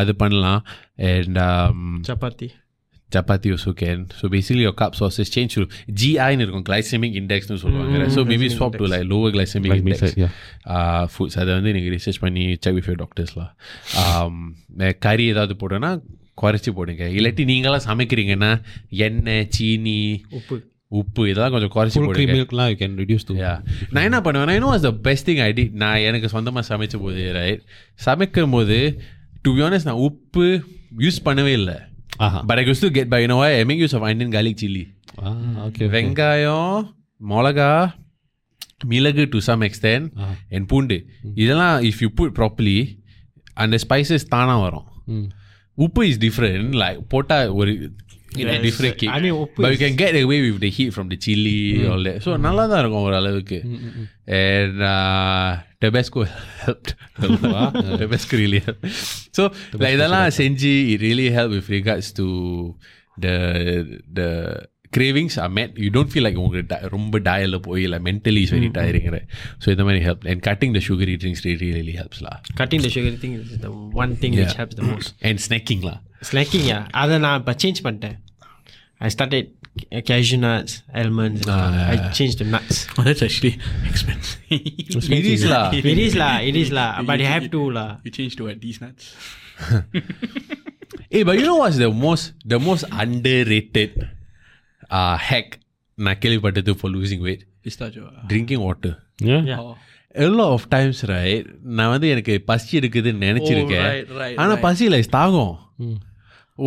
அது 0.00 0.14
பண்ணலாம். 0.22 0.62
And 1.10 1.38
chapati 2.08 2.48
chapati 3.10 3.48
use 3.52 3.66
can 3.80 4.02
so 4.18 4.26
basically 4.34 4.64
your 4.66 4.76
carb 4.80 4.96
sauces 4.98 5.32
change 5.36 5.54
ஜிஐன்னு 6.00 6.44
இருக்கும் 6.44 6.66
glycaemic 6.68 7.16
இண்டெக்ஸ்னு 7.20 7.58
சொல்லுவாங்க 7.62 8.06
ஸோ 8.16 8.22
மேபி 8.30 8.48
ஸ்வாப் 8.56 8.78
டு 8.82 8.88
லை 8.92 9.00
லோவர் 9.12 9.32
கிளைசமிக் 9.36 9.76
இண்டெக்ஸ் 9.80 10.16
ஃபுட்ஸ் 11.14 11.38
அதை 11.42 11.50
வந்து 11.58 11.72
நீங்கள் 11.76 11.94
ரிசர்ச் 11.96 12.20
பண்ணி 12.24 12.44
செக் 12.66 12.78
விஃப் 12.78 12.90
டாக்டர்ஸ்லாம் 13.02 14.38
கறி 15.06 15.26
ஏதாவது 15.34 15.56
போட்டோன்னா 15.62 15.92
குறைச்சி 16.42 16.70
போடுங்க. 16.76 17.04
இல்லாட்டி 17.16 17.44
நீங்களாம் 17.50 17.86
சமைக்கிறீங்கன்னா 17.88 18.52
எண்ணெய் 19.06 19.46
சீனி 19.56 19.98
உப்பு. 20.38 20.56
உப்பு 20.98 21.22
இதெல்லாம் 21.30 21.52
கொஞ்சம் 21.54 21.72
குறைச்சி 21.74 21.98
போடுங்க 22.04 22.66
you 22.72 22.78
can 22.80 22.92
reduce 23.02 23.24
to. 23.28 23.34
Yeah. 23.42 23.58
நான் 23.94 24.06
என்ன 24.08 24.18
பண்ணுவேன் 24.26 24.52
I 24.54 24.60
know 24.62 24.70
what's 24.72 24.86
the 24.88 24.96
best 25.06 25.22
thing 25.28 25.38
I 25.46 25.52
did 25.58 25.70
நான் 25.82 26.04
எனக்கு 26.08 26.28
சொந்தமாக 26.34 26.64
சமைச்ச 26.70 26.98
போது 27.04 27.24
ரைட் 27.38 27.62
சமைக்கும் 28.06 28.54
போது 28.56 28.78
டு 29.44 29.52
பி 29.56 29.62
honest 29.66 29.86
நான் 29.90 30.02
உப்பு 30.08 30.46
யூஸ் 31.04 31.20
பண்ணவே 31.28 31.52
இல்லை. 31.60 31.76
But 32.50 32.58
I 32.62 32.64
use 32.70 32.84
to 32.86 32.90
get 32.98 33.12
by 33.14 33.22
no 33.32 33.38
I 33.48 33.52
make 33.70 33.82
use 33.84 33.96
of 33.98 34.06
அண்டியன் 34.10 34.34
garlic 34.36 34.56
chilli 34.64 34.84
okay. 35.66 35.88
வெங்காயம் 35.96 36.76
மிளகா 37.32 37.72
மிளகு 38.92 39.24
டு 39.32 39.38
சம் 39.50 39.62
எக்ஸ்டென்ட். 39.68 40.06
அண்ட் 40.54 40.66
பூண்டு 40.72 40.98
இதெல்லாம் 41.42 41.76
இஃப் 41.90 42.02
யூ 42.04 42.10
புட் 42.20 42.34
ப்ராப்பர்லி 42.40 42.78
அந்த 43.62 43.78
ஸ்பைசஸ் 43.84 44.30
தானாக 44.34 44.60
வரும். 44.66 44.86
உப்பு 45.86 46.02
இஸ் 46.10 46.20
டிஃப்ரெண்ட் 46.24 46.72
லைக் 46.82 47.00
போட்டால் 47.12 47.50
ஒரு 47.60 47.72
டிஃப்ரெண்ட் 48.67 48.97
கேக் 49.01 49.11
I 49.15 49.21
mean, 49.25 49.35
உப்பு 49.43 49.61
but 49.63 49.71
you 49.73 49.79
can 49.83 49.95
get 50.03 50.13
away 50.23 50.39
with 50.45 50.59
the 50.65 50.71
heat 50.77 50.91
from 50.95 51.07
the 51.13 51.17
chili 51.25 51.59
all 51.91 52.03
that 52.07 52.17
so 52.25 52.31
நல்லா 52.47 52.63
தான் 52.71 52.81
இருக்கும் 52.83 53.05
ஒரு 53.09 53.15
அளவுக்கு 53.21 53.59
and 54.39 54.77
uh, 54.93 55.49
Tabasco 55.81 56.21
helped 56.65 56.89
a 57.25 57.27
lot. 57.53 57.73
Tabasco 58.01 58.35
really 58.43 58.61
helped 58.67 58.85
so 59.37 59.43
like 59.81 59.93
இதெல்லாம் 59.97 60.29
செஞ்சு 60.41 60.73
it 60.93 61.01
really 61.09 61.27
helped 61.37 61.53
with 61.57 61.69
regards 61.77 62.09
to 62.19 62.27
the 63.25 63.35
the 64.19 64.29
cravings 64.95 65.33
are 65.43 65.49
met 65.57 65.69
you 65.83 65.89
don't 65.95 66.11
feel 66.13 66.23
like 66.27 66.37
உங்களுக்கு 66.41 66.69
di- 66.73 66.83
ரொம்ப 66.95 67.19
டயலில் 67.27 67.57
போய் 67.67 67.83
like 67.93 68.03
mentally 68.09 68.41
is 68.47 68.51
very 68.57 68.69
tiring 68.77 69.07
right 69.15 69.27
so 69.63 69.65
இந்த 69.73 69.83
மாதிரி 69.87 70.01
help 70.07 70.21
and 70.31 70.39
cutting 70.47 70.71
the 70.77 70.83
sugary 70.87 71.15
drinks 71.23 71.41
really 71.47 71.69
really 71.77 71.95
helps 72.01 72.19
lah 72.27 72.35
Cutting 72.61 72.81
the 72.85 72.91
sugar 72.95 73.13
thing 73.23 73.33
is 73.41 73.49
the 73.65 73.71
one 74.03 74.13
thing 74.21 74.33
which 74.39 74.53
Yeah. 74.53 74.59
helps 74.61 74.75
the 74.81 74.85
most. 74.91 75.09
and 75.29 75.37
snacking 75.47 75.83
lah 75.89 75.97
Snacking, 76.29 76.63
yeah. 76.71 76.83
அதை 77.01 77.17
நான் 77.25 77.39
இப்போ 77.41 77.53
change 77.63 77.81
பண்ணிட்டேன் 77.87 78.17
I 79.07 79.09
started 79.15 79.45
ca- 79.79 80.01
cashew 80.09 80.37
nuts, 80.43 80.73
almonds. 80.99 81.41
and 81.41 81.47
stuff. 81.47 81.89
I 81.93 82.13
changed 82.19 82.37
to 82.41 82.45
nuts. 82.53 82.75
Oh, 82.97 83.03
that's 83.07 83.23
actually 83.27 83.51
expensive. 83.89 84.39
it 85.19 85.25
is 85.33 85.43
lah 85.53 85.65
it 85.79 85.97
is 86.05 86.13
lah, 86.21 86.35
it 86.49 86.55
is 86.61 86.69
lah. 86.77 86.87
But 87.09 87.19
you 87.23 87.29
have 87.35 87.47
to 87.55 87.61
lah. 87.77 87.89
You 88.05 88.11
change 88.17 88.35
to 88.39 88.45
what? 88.47 88.57
These 88.65 88.79
nuts? 88.83 89.03
Hey, 91.13 91.23
but 91.23 91.35
you 91.39 91.45
know 91.49 91.57
what's 91.63 91.77
the 91.77 91.89
most 92.05 92.25
the 92.53 92.59
most 92.59 92.83
underrated 93.03 93.91
uh, 94.91 95.15
hack 95.29 95.49
நான் 95.97 96.19
கேள்விப்பட்டது 96.23 96.71
for 96.81 96.89
losing 96.89 97.21
weight? 97.27 97.43
Pistachio. 97.65 98.05
Drinking 98.31 98.61
water. 98.67 98.93
Yeah. 99.29 99.43
Yeah. 99.51 99.61
Oh. 99.61 99.75
A 100.15 100.27
lot 100.39 100.51
of 100.57 100.63
times, 100.69 100.97
right? 101.13 101.45
நான் 101.77 101.91
வந்து 101.93 102.07
எனக்கு 102.13 102.33
பசி 102.49 102.73
இருக்குதுன்னு 102.79 103.23
நினைச்சிருக்கேன் 103.27 103.87
right, 103.89 104.11
right, 104.21 104.35
ஆனா 104.41 104.53
right. 104.53 104.63
பசி 104.65 104.83
இல்லை 104.89 104.99
தாகம் 105.17 105.55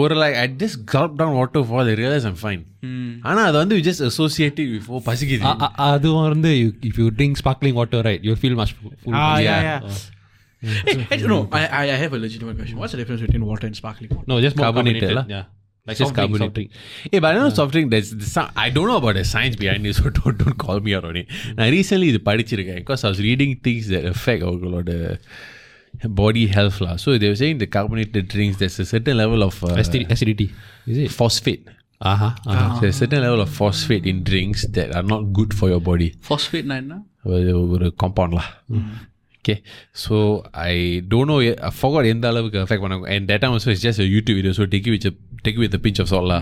ஒரு 0.01 0.15
like 0.21 0.37
I 0.41 0.47
just 0.63 0.81
gulp 0.95 1.13
down 1.21 1.33
water 1.41 1.61
for 1.71 1.83
the 1.89 1.95
realize 2.01 2.25
I'm 2.31 2.39
fine 2.43 2.63
ஆனா 3.29 3.41
அது 3.49 3.57
வந்து 3.63 3.77
you 3.79 3.85
just 3.89 4.03
associate 4.11 4.59
it 4.65 4.69
with 4.75 4.89
oh 4.97 5.01
பசிக்குது 5.09 5.47
அ- 5.51 5.57
அ- 5.67 5.75
அது 5.91 6.11
வந்து 6.25 6.51
you- 6.63 6.75
if 6.91 6.97
you 7.03 7.07
drink 7.21 7.35
sparkling 7.43 7.77
water 7.81 8.01
right 8.09 8.23
you'll 8.27 8.41
feel 8.45 8.57
much 8.63 8.73
full 8.79 8.93
full 9.05 9.17
Ah, 9.23 9.37
Yeah. 9.47 9.61
yeah, 9.69 9.79
yeah. 9.89 10.77
Hey, 10.87 10.95
hey, 11.11 11.19
no, 11.33 11.39
I, 11.59 11.65
I 11.81 11.85
I 11.95 11.99
have 12.03 12.15
a 12.19 12.21
legitimate 12.25 12.57
question. 12.61 12.77
What's 12.81 12.95
the 12.95 13.01
difference 13.01 13.23
between 13.27 13.45
water 13.51 13.67
and 13.69 13.77
sparkling 13.81 14.11
water? 14.15 14.27
no 14.33 14.39
just 14.47 14.57
more 14.59 14.67
Carbonated 14.67 15.03
carbonated, 15.03 15.19
lah. 15.21 15.27
yeah 15.35 15.45
like 15.87 15.97
just 15.97 16.09
soft 16.09 16.17
drink, 16.17 16.33
soft 16.33 16.41
carbonated. 16.41 16.55
drink. 16.57 16.71
Hey, 17.13 17.19
but 17.25 17.29
I 17.31 17.39
know 17.39 17.49
soft 17.59 17.73
drink. 17.75 17.87
There's, 17.93 18.11
there's 18.19 18.33
some, 18.33 18.49
I 18.65 18.69
don't 18.77 18.89
know 18.91 18.99
about 19.03 19.15
the 19.15 19.25
science 19.35 19.57
behind 19.57 19.87
it, 19.87 19.95
so 19.99 20.11
don't 20.19 20.37
don't 20.43 20.59
call 20.65 20.81
me 20.81 20.93
out 20.99 21.07
on 21.11 21.17
it. 21.23 21.27
நான் 21.59 21.71
recently 21.77 22.09
இது 22.13 22.21
படிச்சிருக்கேன் 22.31 22.81
because 22.83 23.03
I 23.07 23.11
was 23.15 23.21
reading 23.29 23.53
things 23.67 23.87
that 23.95 24.05
affect 24.15 24.43
அவங்களோட 24.49 24.91
body 26.23 26.47
health 26.57 26.81
lah. 26.87 26.95
So 26.97 27.17
they 27.19 27.29
were 27.29 27.41
saying 27.43 27.59
the 27.59 27.67
carbonated 27.77 28.29
drinks 28.29 28.57
there's 28.63 28.79
a 28.79 28.89
certain 28.95 29.17
level 29.17 29.43
of 29.43 29.55
uh, 29.65 29.75
Acidi- 29.83 30.09
acidity 30.17 30.49
is 30.93 30.99
it 31.07 31.11
phosphate. 31.21 31.65
aha 32.11 32.29
aha 32.47 32.79
There's 32.81 32.95
a 32.97 32.99
certain 33.03 33.23
level 33.27 33.41
of 33.45 33.51
phosphate 33.61 34.05
in 34.11 34.19
drinks 34.31 34.61
that 34.77 34.91
are 34.99 35.07
not 35.13 35.23
good 35.39 35.53
for 35.61 35.69
your 35.73 35.81
body. 35.91 36.11
Phosphate 36.31 36.67
nine, 36.73 36.89
na? 36.95 36.99
ஒரு 37.37 37.53
ஒரு 37.75 37.87
compound 38.03 38.35
lah 38.39 38.45
okay 39.41 39.57
so 40.03 40.15
I 40.71 40.75
don't 41.13 41.27
know 41.31 41.41
yet- 41.47 41.61
I 41.69 41.73
forgot 41.81 42.05
எந்த 42.13 42.27
அளவுக்கு 42.31 42.59
affect 42.65 42.81
பண்ண 42.85 42.97
and 43.15 43.23
that 43.31 43.41
time 43.43 43.55
also 43.57 43.71
it's 43.75 43.83
just 43.89 44.01
a 44.05 44.09
YouTube 44.15 44.37
video 44.41 44.53
so 44.59 44.65
take 44.75 44.87
it 44.91 44.95
with 44.97 45.07
a 45.11 45.15
take 45.45 45.57
it 45.57 45.63
with 45.65 45.75
a 45.75 45.83
pinch 45.87 45.99
of 46.03 46.09
salt 46.13 46.27
lah. 46.33 46.41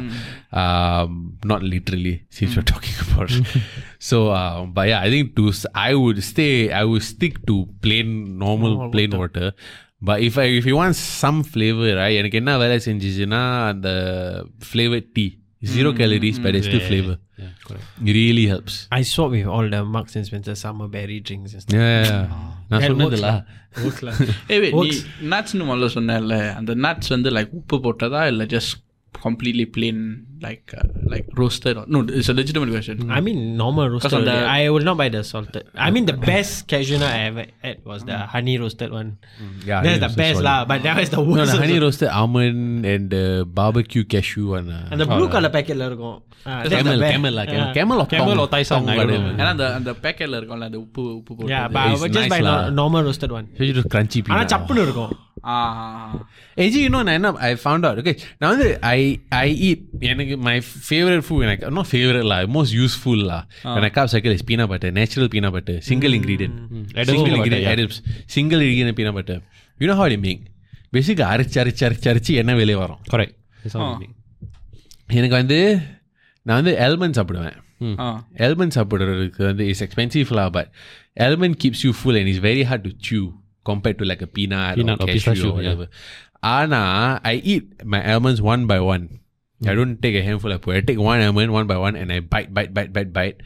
Um, 0.62 1.11
not 1.45 1.62
literally 1.62 2.14
since 2.31 2.57
we're 2.57 2.69
talking 2.75 2.97
about. 3.07 3.31
so, 4.11 4.16
uh, 4.31 4.64
but 4.77 4.88
yeah, 4.88 5.01
I 5.01 5.11
think 5.11 5.35
to 5.37 5.49
s- 5.49 5.66
I 5.75 5.95
would 5.95 6.21
stay. 6.33 6.53
I 6.73 6.85
would 6.85 7.03
stick 7.03 7.45
to 7.47 7.57
plain 7.87 8.09
normal 8.45 8.90
plain 8.95 9.11
water. 9.23 9.49
But 10.09 10.21
if 10.21 10.37
I 10.38 10.47
if 10.61 10.66
you 10.66 10.77
want 10.77 10.97
some 11.23 11.38
flavor, 11.55 11.90
right? 12.01 12.14
எனக்கு 12.21 12.38
என்ன 12.42 12.55
வேலை 12.62 12.77
செஞ்சுச்சுன்னா 12.88 13.42
அந்த 13.73 13.90
flavored 14.73 15.09
tea. 15.19 15.31
Zero 15.75 15.90
calories, 16.01 16.37
but 16.45 16.55
it's 16.57 16.66
still 16.71 16.83
flavor. 16.88 17.14
Yeah, 17.42 17.53
correct. 17.66 17.87
It 18.09 18.12
really 18.19 18.45
helps. 18.51 18.75
I 18.99 19.03
swap 19.12 19.31
with 19.37 19.49
all 19.55 19.66
the 19.75 19.81
Marks 19.95 20.14
and 20.19 20.25
Spencer 20.29 20.55
summer 20.62 20.87
berry 20.95 21.16
drinks 21.29 21.53
and 21.55 21.62
stuff. 21.64 21.79
Yeah, 21.79 21.97
yeah, 22.03 22.11
yeah. 22.11 22.45
நான் 22.71 22.81
That 22.83 22.90
சொன்னதுல 22.90 23.31
Works 23.87 24.03
lah. 24.09 24.14
ஏ 24.53 24.59
wait 24.64 24.77
நீ 24.85 24.90
நட்ஸ்னு 25.35 25.66
முதல்ல 25.71 25.88
சொன்னேன்ல 25.97 26.37
அந்த 26.61 26.75
nuts 26.87 27.11
வந்து 27.16 27.31
like 27.37 27.53
உப்பு 27.61 27.79
போட்டதா 27.87 28.23
இல்லை 28.33 28.47
completely 29.13 29.65
plain 29.65 30.26
like 30.41 30.74
uh, 30.78 30.88
like 31.06 31.28
roasted 31.36 31.78
or, 31.78 31.86
no 31.88 32.00
it's 32.08 32.30
a 32.30 32.34
legitimate 32.34 32.69
question 32.69 33.12
i 33.12 33.19
mean 33.19 33.58
normal 33.58 33.89
roasted 33.89 34.26
the, 34.26 34.32
i 34.32 34.69
will 34.69 34.82
not 34.82 34.97
buy 34.97 35.10
the 35.10 35.24
salted. 35.24 35.67
I 35.76 35.91
mean 35.91 36.06
the 36.06 36.13
best 36.13 36.67
cashew 36.67 36.97
nut 36.97 37.10
i 37.10 37.21
ever 37.30 37.45
had 37.62 37.84
was 37.86 38.04
the 38.06 38.13
mm. 38.13 38.28
honey 38.28 38.58
roasted 38.58 38.91
one. 38.91 39.17
Mm. 39.41 39.67
Yeah 39.67 39.82
that's 39.84 40.02
the 40.06 40.13
best 40.21 40.41
lah 40.41 40.65
but 40.65 40.84
that 40.84 40.97
was 40.97 41.10
the 41.10 41.21
worst 41.21 41.38
no, 41.38 41.45
the 41.45 41.58
honey 41.63 41.80
roasted 41.80 42.10
almond 42.10 42.86
and 42.86 43.10
the 43.15 43.45
barbecue 43.60 44.04
cashew 44.04 44.50
one 44.58 44.69
uh, 44.69 44.89
and 44.91 45.00
the 45.02 45.06
blue 45.06 45.28
oh, 45.28 45.34
color 45.36 45.50
packet 45.50 45.78
la 45.78 45.89
irukum 45.89 46.21
ah, 46.45 46.63
camel 46.74 47.00
camel 47.00 47.34
la 47.39 47.45
camel. 47.45 47.74
Camel 47.74 48.02
or 48.02 48.08
camel 48.08 48.39
or 48.39 48.47
Tai 48.47 48.63
Sun 48.63 48.89
and 48.89 49.41
அந்த 49.54 49.67
the 49.89 49.95
packet 50.06 50.30
la 50.34 50.39
irukum 50.41 50.60
la 50.63 50.69
the 50.76 50.80
uppu 50.86 51.04
uppu 51.19 51.50
yeah 51.56 51.67
but 51.67 52.12
just 52.17 52.30
buy 52.36 52.41
normal 52.82 53.04
roasted 53.10 53.34
one. 53.39 53.47
So 53.58 53.71
just 53.80 53.91
crunchy 53.95 54.21
ஆனா 54.34 54.45
சப்புன்னு 54.54 54.86
இருக்கும். 54.88 55.13
ஐ 55.43 56.69
ஐ 58.80 59.21
I 59.30 59.88
எனக்கு 59.99 60.38
my 60.38 60.62
favourite 60.89 61.23
food 61.30 61.41
எனக்கு 61.41 61.65
இன்னும் 61.65 61.86
most 62.54 62.75
யூஸ்ஃபுல்லா 62.75 63.43
cup 63.63 64.04
cycle 64.04 64.32
is 64.32 64.91
natural 64.91 65.27
peanut 65.27 65.77
single 65.77 66.12
ingredient 66.12 67.04
single 67.04 67.34
ingredient 67.34 67.89
single 68.25 68.60
ingredient 68.60 68.99
peanut 68.99 69.13
butter 69.13 69.41
hot 69.95 70.12
him 70.12 70.19
make 70.19 70.41
basic 70.89 71.17
அரைச்சி 71.17 71.56
அரைச்சி 71.56 71.80
அரைச்சி 71.80 72.04
அரைச்சி 72.04 72.36
என்ன 72.36 72.56
வெளியே 72.56 72.75
வரும். 72.75 72.99
கரெக்ட் 73.12 73.36
எனக்கு 75.08 75.36
வந்து 75.36 75.82
நான் 76.41 76.63
வந்து 76.63 76.77
எல்மன் 76.80 77.12
சாப்பிடுவேன். 77.12 77.58
எல்மன் 78.38 78.71
சாப்பிட்றதுக்கு 78.75 79.43
வந்து 79.43 79.67
இட்ஸ் 79.67 79.84
எக்ஸ்பென்சிவ்லா 79.84 80.49
but 80.49 80.71
எல்மன் 81.19 81.56
keeps 81.63 81.84
you 81.84 81.91
full 82.01 82.15
and 82.15 82.27
it's 82.27 82.39
very 82.39 82.63
hard 82.63 82.82
to 82.82 83.32
compared 83.66 83.99
to 84.01 84.05
like 84.05 84.23
a 84.23 84.31
peanut, 84.37 84.75
Peanut 84.81 85.01
or 85.01 85.05
or 85.05 85.09
cashew 85.09 85.19
pistachio, 85.19 85.51
or 85.51 85.57
whatever. 85.59 85.87
ஆனா 86.55 86.81
I 87.33 87.37
eat 87.53 87.66
my 87.95 88.01
almonds 88.12 88.40
one 88.53 88.64
by 88.73 88.81
one. 88.95 89.05
I 89.61 89.75
don't 89.79 89.97
take 90.05 90.16
a 90.21 90.25
handful 90.29 90.53
of 90.57 90.69
I 90.79 90.83
take 90.88 91.01
one 91.11 91.21
almond 91.27 91.53
one 91.59 91.66
by 91.66 91.79
one 91.87 91.97
and 92.01 92.11
I 92.16 92.21
bite, 92.35 92.51
bite, 92.57 92.73
bite, 92.79 92.92
bite, 92.97 93.12
bite. 93.19 93.38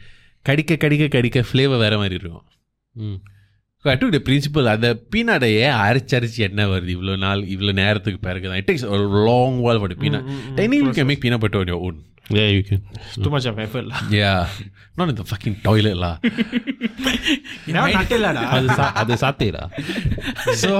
கடிக்க 0.45 0.75
கடிக்க 0.83 1.05
கடிக்க 1.15 1.39
flavour 1.49 1.83
வேற 1.85 1.95
மாதிரி 1.97 2.15
இருக்கும் 2.19 2.45
Mm. 2.95 3.17
So 3.83 3.89
I 3.91 3.95
took 3.99 4.11
the 4.15 4.21
principle 4.29 4.65
அந்த 4.71 4.87
பீனாட்டை 5.11 5.49
ஏன் 5.65 5.75
அரைச்சு 5.83 6.13
அரைச்சு 6.17 6.41
என்ன 6.47 6.65
வருது 6.71 6.91
இவ்வளோ 6.95 7.13
நாள் 7.23 7.41
இவ்வளோ 7.53 7.73
நேரத்துக்கு 7.79 8.19
பிறகு 8.27 8.45
தான் 8.49 8.59
it 8.61 8.67
takes 8.69 8.85
a 8.97 8.99
long 9.29 9.53
while 9.65 9.79
for 9.83 9.89
the 9.93 9.97
peanut 10.03 10.25
technically 10.57 10.87
you 10.89 10.95
can 10.97 11.07
make 11.11 11.21
peanut 12.25 12.29
butter 12.29 12.37
on 12.37 12.39
your 12.39 12.39
own 12.39 12.39
Yeah, 12.39 12.47
you 12.47 12.63
can. 12.63 12.81
It's 12.95 13.17
too 13.23 13.29
much 13.29 13.45
of 13.45 13.59
effort 13.59 13.85
lah. 13.91 13.99
yeah 14.09 14.47
not 14.97 15.09
in 15.09 15.15
the 15.15 15.25
fucking 15.25 15.55
toilet 15.65 15.97
lah 15.97 16.13
நான் 17.75 17.93
நட்டலடா. 17.97 18.43
அது 18.55 18.67
சா- 18.79 18.93
அது 19.01 19.13
சாத்தேடா 19.23 19.63
so 20.63 20.71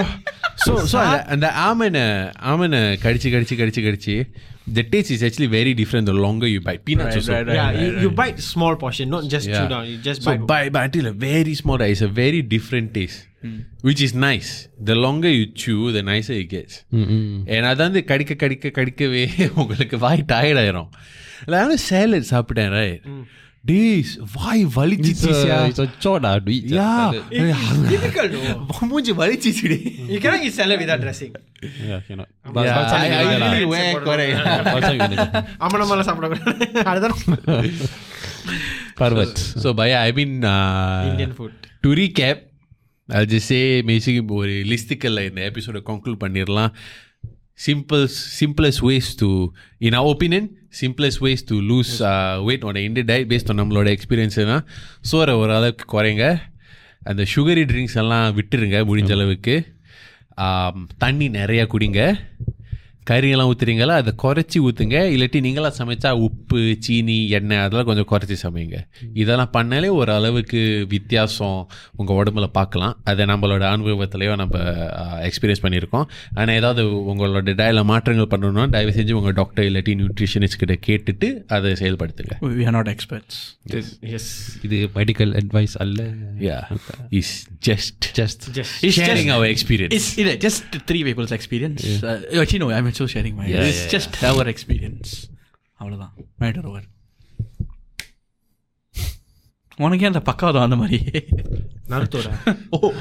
so 0.65 0.71
so 0.91 0.97
அந்த 0.99 1.17
அந்த 1.33 1.47
ஆமனை 1.67 2.05
ஆமனை 2.51 2.79
கடிச்சு 3.05 3.29
கடிச்சு 3.35 3.55
கடிச்சு 3.61 3.83
கடிச்சு 3.87 4.15
the 4.77 4.83
taste 4.91 5.11
is 5.15 5.21
actually 5.27 5.47
very 5.59 5.71
different 5.79 6.05
the 6.09 6.15
longer 6.25 6.47
you 6.47 6.61
bite 6.67 6.83
peanuts 6.87 7.07
Right, 7.15 7.19
also 7.21 7.31
right, 7.35 7.47
right. 7.47 7.57
Yeah, 7.59 7.71
you, 7.81 7.87
you 8.03 8.09
bite 8.19 8.39
small 8.53 8.75
portion, 8.83 9.09
not 9.15 9.23
just 9.33 9.45
chew 9.47 9.61
Yeah. 9.61 9.71
down. 9.73 9.83
You 9.91 9.97
just 10.09 10.21
so 10.25 10.29
bite. 10.31 10.43
bite 10.51 10.71
but 10.75 10.81
until 10.87 11.07
a 11.07 11.15
very 11.29 11.55
small 11.61 11.79
it's 11.87 12.03
a 12.09 12.13
very 12.23 12.41
different 12.55 12.93
taste 12.97 13.19
which 13.87 14.01
is 14.07 14.11
nice 14.27 14.49
the 14.89 14.95
longer 15.05 15.31
you 15.37 15.45
chew 15.61 15.81
the 15.97 16.03
nicer 16.09 16.35
it 16.43 16.49
gets 16.55 16.75
and 17.53 17.63
அது 17.71 17.79
வந்து 17.87 18.01
கடிக்க 18.11 18.33
கடிக்க 18.43 18.71
கடிக்கவே 18.79 19.23
உங்களுக்கு 19.61 19.97
வாய் 20.05 20.23
tired 20.33 20.61
ஆயிரும் 20.63 20.89
நான் 21.53 21.77
salad 21.89 22.27
சாப்பிட்டேன் 22.33 22.73
right 22.79 23.05
days 23.69 24.11
why 24.35 24.61
It's 24.63 24.75
வலிச்சிச்சு 24.77 25.31
a, 25.55 25.57
it's 25.71 25.81
a 25.83 25.89
chore 26.03 26.19
dah 26.25 26.31
to 26.45 26.51
eat. 26.55 26.63
Yeah 26.77 26.87
difficult 27.91 28.29
though. 28.35 28.87
மூஞ்சி 28.91 29.13
வலிச்சிச்சுடி 29.21 29.77
You 30.13 30.19
cannot 30.23 30.45
eat 30.47 30.55
salad 30.59 30.79
without 30.83 31.01
dressing. 31.05 31.33
Yeah, 31.89 31.99
cannot. 32.07 32.29
Yeah, 32.45 32.53
balsam 32.77 32.97
I- 32.99 33.09
I 33.09 33.11
vinegar 33.11 33.39
lah. 33.43 33.49
usually 33.49 33.67
wear 33.73 33.91
correct. 34.07 34.39
Balsam 34.73 34.95
vinegar. 35.03 35.27
அமனமால 35.67 36.05
சாப்பிடக்கூடாது. 36.09 36.67
அதுதான் 36.91 37.15
Pervert. 38.99 39.37
So, 39.63 39.73
but 39.73 39.87
yeah, 39.87 40.01
I 40.01 40.11
mean, 40.11 40.43
uh, 40.45 41.09
Indian 41.11 41.33
food. 41.33 41.53
அது 43.06 43.36
ஜஸ்டே 43.36 43.82
பேசிக் 43.82 44.30
ஒரு 44.30 44.50
லிஸ்டிக்கலில் 44.50 45.28
இந்த 45.28 45.50
எபிசோட 45.50 45.80
conclude 45.86 46.18
பண்ணிடலாம் 46.24 46.72
simples 47.66 48.16
simplest 48.40 48.82
ways 48.82 49.14
to 49.16 49.28
in 49.78 49.92
our 49.92 50.16
opinion 50.16 50.48
simplest 50.80 51.20
ways 51.20 51.44
to 51.46 51.60
lose 51.60 52.44
weight 52.44 52.62
உன 52.62 52.80
Indian 52.80 53.08
diet 53.08 53.30
based 53.30 53.50
on 53.50 53.60
நம்மளோட 53.60 53.96
எக்ஸ்பீரியன்ஸ்னா 53.96 54.66
சோரை 55.12 55.30
ஓரளவுக்கு 55.30 55.84
குறைங்க. 55.92 56.40
அந்த 57.02 57.24
சுகரி 57.34 57.64
ட்ரிங்க்ஸ் 57.64 57.96
எல்லாம் 57.96 58.36
விட்டுருங்க 58.36 58.78
முடிஞ்ச 58.90 59.12
அளவுக்கு. 59.12 59.74
தண்ணி 60.98 61.28
நிறையா 61.28 61.66
குடிங்க. 61.74 62.00
கறியெல்லாம் 63.10 63.50
ஊற்றுறீங்களா 63.52 63.86
அதை 63.86 64.12
குறைச்சி 64.22 64.60
ஊற்றுங்க 64.60 65.16
இல்லாட்டி 65.16 65.40
நீங்களா 65.40 65.74
சமைச்சா 65.78 66.10
உப்பு 66.10 66.76
சீனி 66.78 67.28
எண்ணெய் 67.28 67.58
அதெல்லாம் 67.58 68.04
கொஞ்சம் 68.04 68.06
குறைச்சி 68.10 68.36
சமைங்க. 68.42 68.76
இதெல்லாம் 69.14 69.50
பண்ணாலே 69.56 69.90
ஒரு 69.90 70.12
அளவுக்கு 70.12 70.86
வித்தியாசம் 70.88 71.68
உங்கள் 71.96 72.16
உடம்புல 72.16 72.46
பார்க்கலாம். 72.46 73.00
அதை 73.04 73.24
நம்மளோட 73.24 73.64
அனுபவத்திலையோ 73.64 74.36
நம்ம 74.36 74.58
எக்ஸ்பீரியன்ஸ் 75.26 75.62
பண்ணியிருக்கோம். 75.62 76.04
ஆனால் 76.34 76.54
ஏதாவது 76.54 76.88
உங்களோட 76.88 77.44
டயல 77.44 77.84
மாற்றங்கள் 77.84 78.38
பண்ணணும்னா 78.38 78.68
தயவு 78.68 78.90
செஞ்சு 78.90 79.12
உங்கள் 79.12 79.32
டாக்டர் 79.32 79.64
இல்லாட்டி 79.64 80.04
நியூட்ரிஷனிஸ்ட் 80.04 80.74
கிட்ட 80.74 80.74
கேட்டுட்டு 80.86 81.46
அதை 81.46 81.72
செயல்படுத்துங்க. 81.72 82.32
We 82.40 82.64
are 82.64 82.74
not 82.74 82.96
experts. 82.96 83.84
Yes. 84.00 84.20
இது 84.62 84.88
மெடிக்கல் 84.94 85.40
அட்வைஸ் 85.40 85.74
அல்ல. 85.74 86.02
Yeah 86.38 86.76
is 87.10 87.46
just 87.66 88.18
just 88.18 88.24
Just. 88.52 88.58
It's 88.58 88.86
sharing 88.86 89.16
just- 89.16 89.28
our 89.28 89.48
experience 89.48 90.00
just 90.16 90.48
three 90.86 91.02
people's 91.04 91.38
experience. 91.38 91.78
Uh, 92.00 92.18
actually, 92.30 92.58
no, 92.58 92.74
I'm 92.74 92.92
also 92.95 93.05
sharing 93.13 93.35
mine. 93.35 93.49
Yeah, 93.49 93.69
it's 93.69 93.83
yeah, 93.83 93.93
just 93.95 94.13
our 94.29 94.45
experience. 94.53 95.11
அவ்வளோதான் 95.81 96.13
matter 96.41 96.67
over 96.71 96.87
உனக்கு 99.83 100.05
ஏன் 100.05 100.13
அந்த 100.13 100.23
பக்காவதம் 100.29 100.65
அந்த 100.67 100.77
மாதிரி 100.81 100.99
நருத்தோட 101.91 102.27
ஓ 102.69 102.91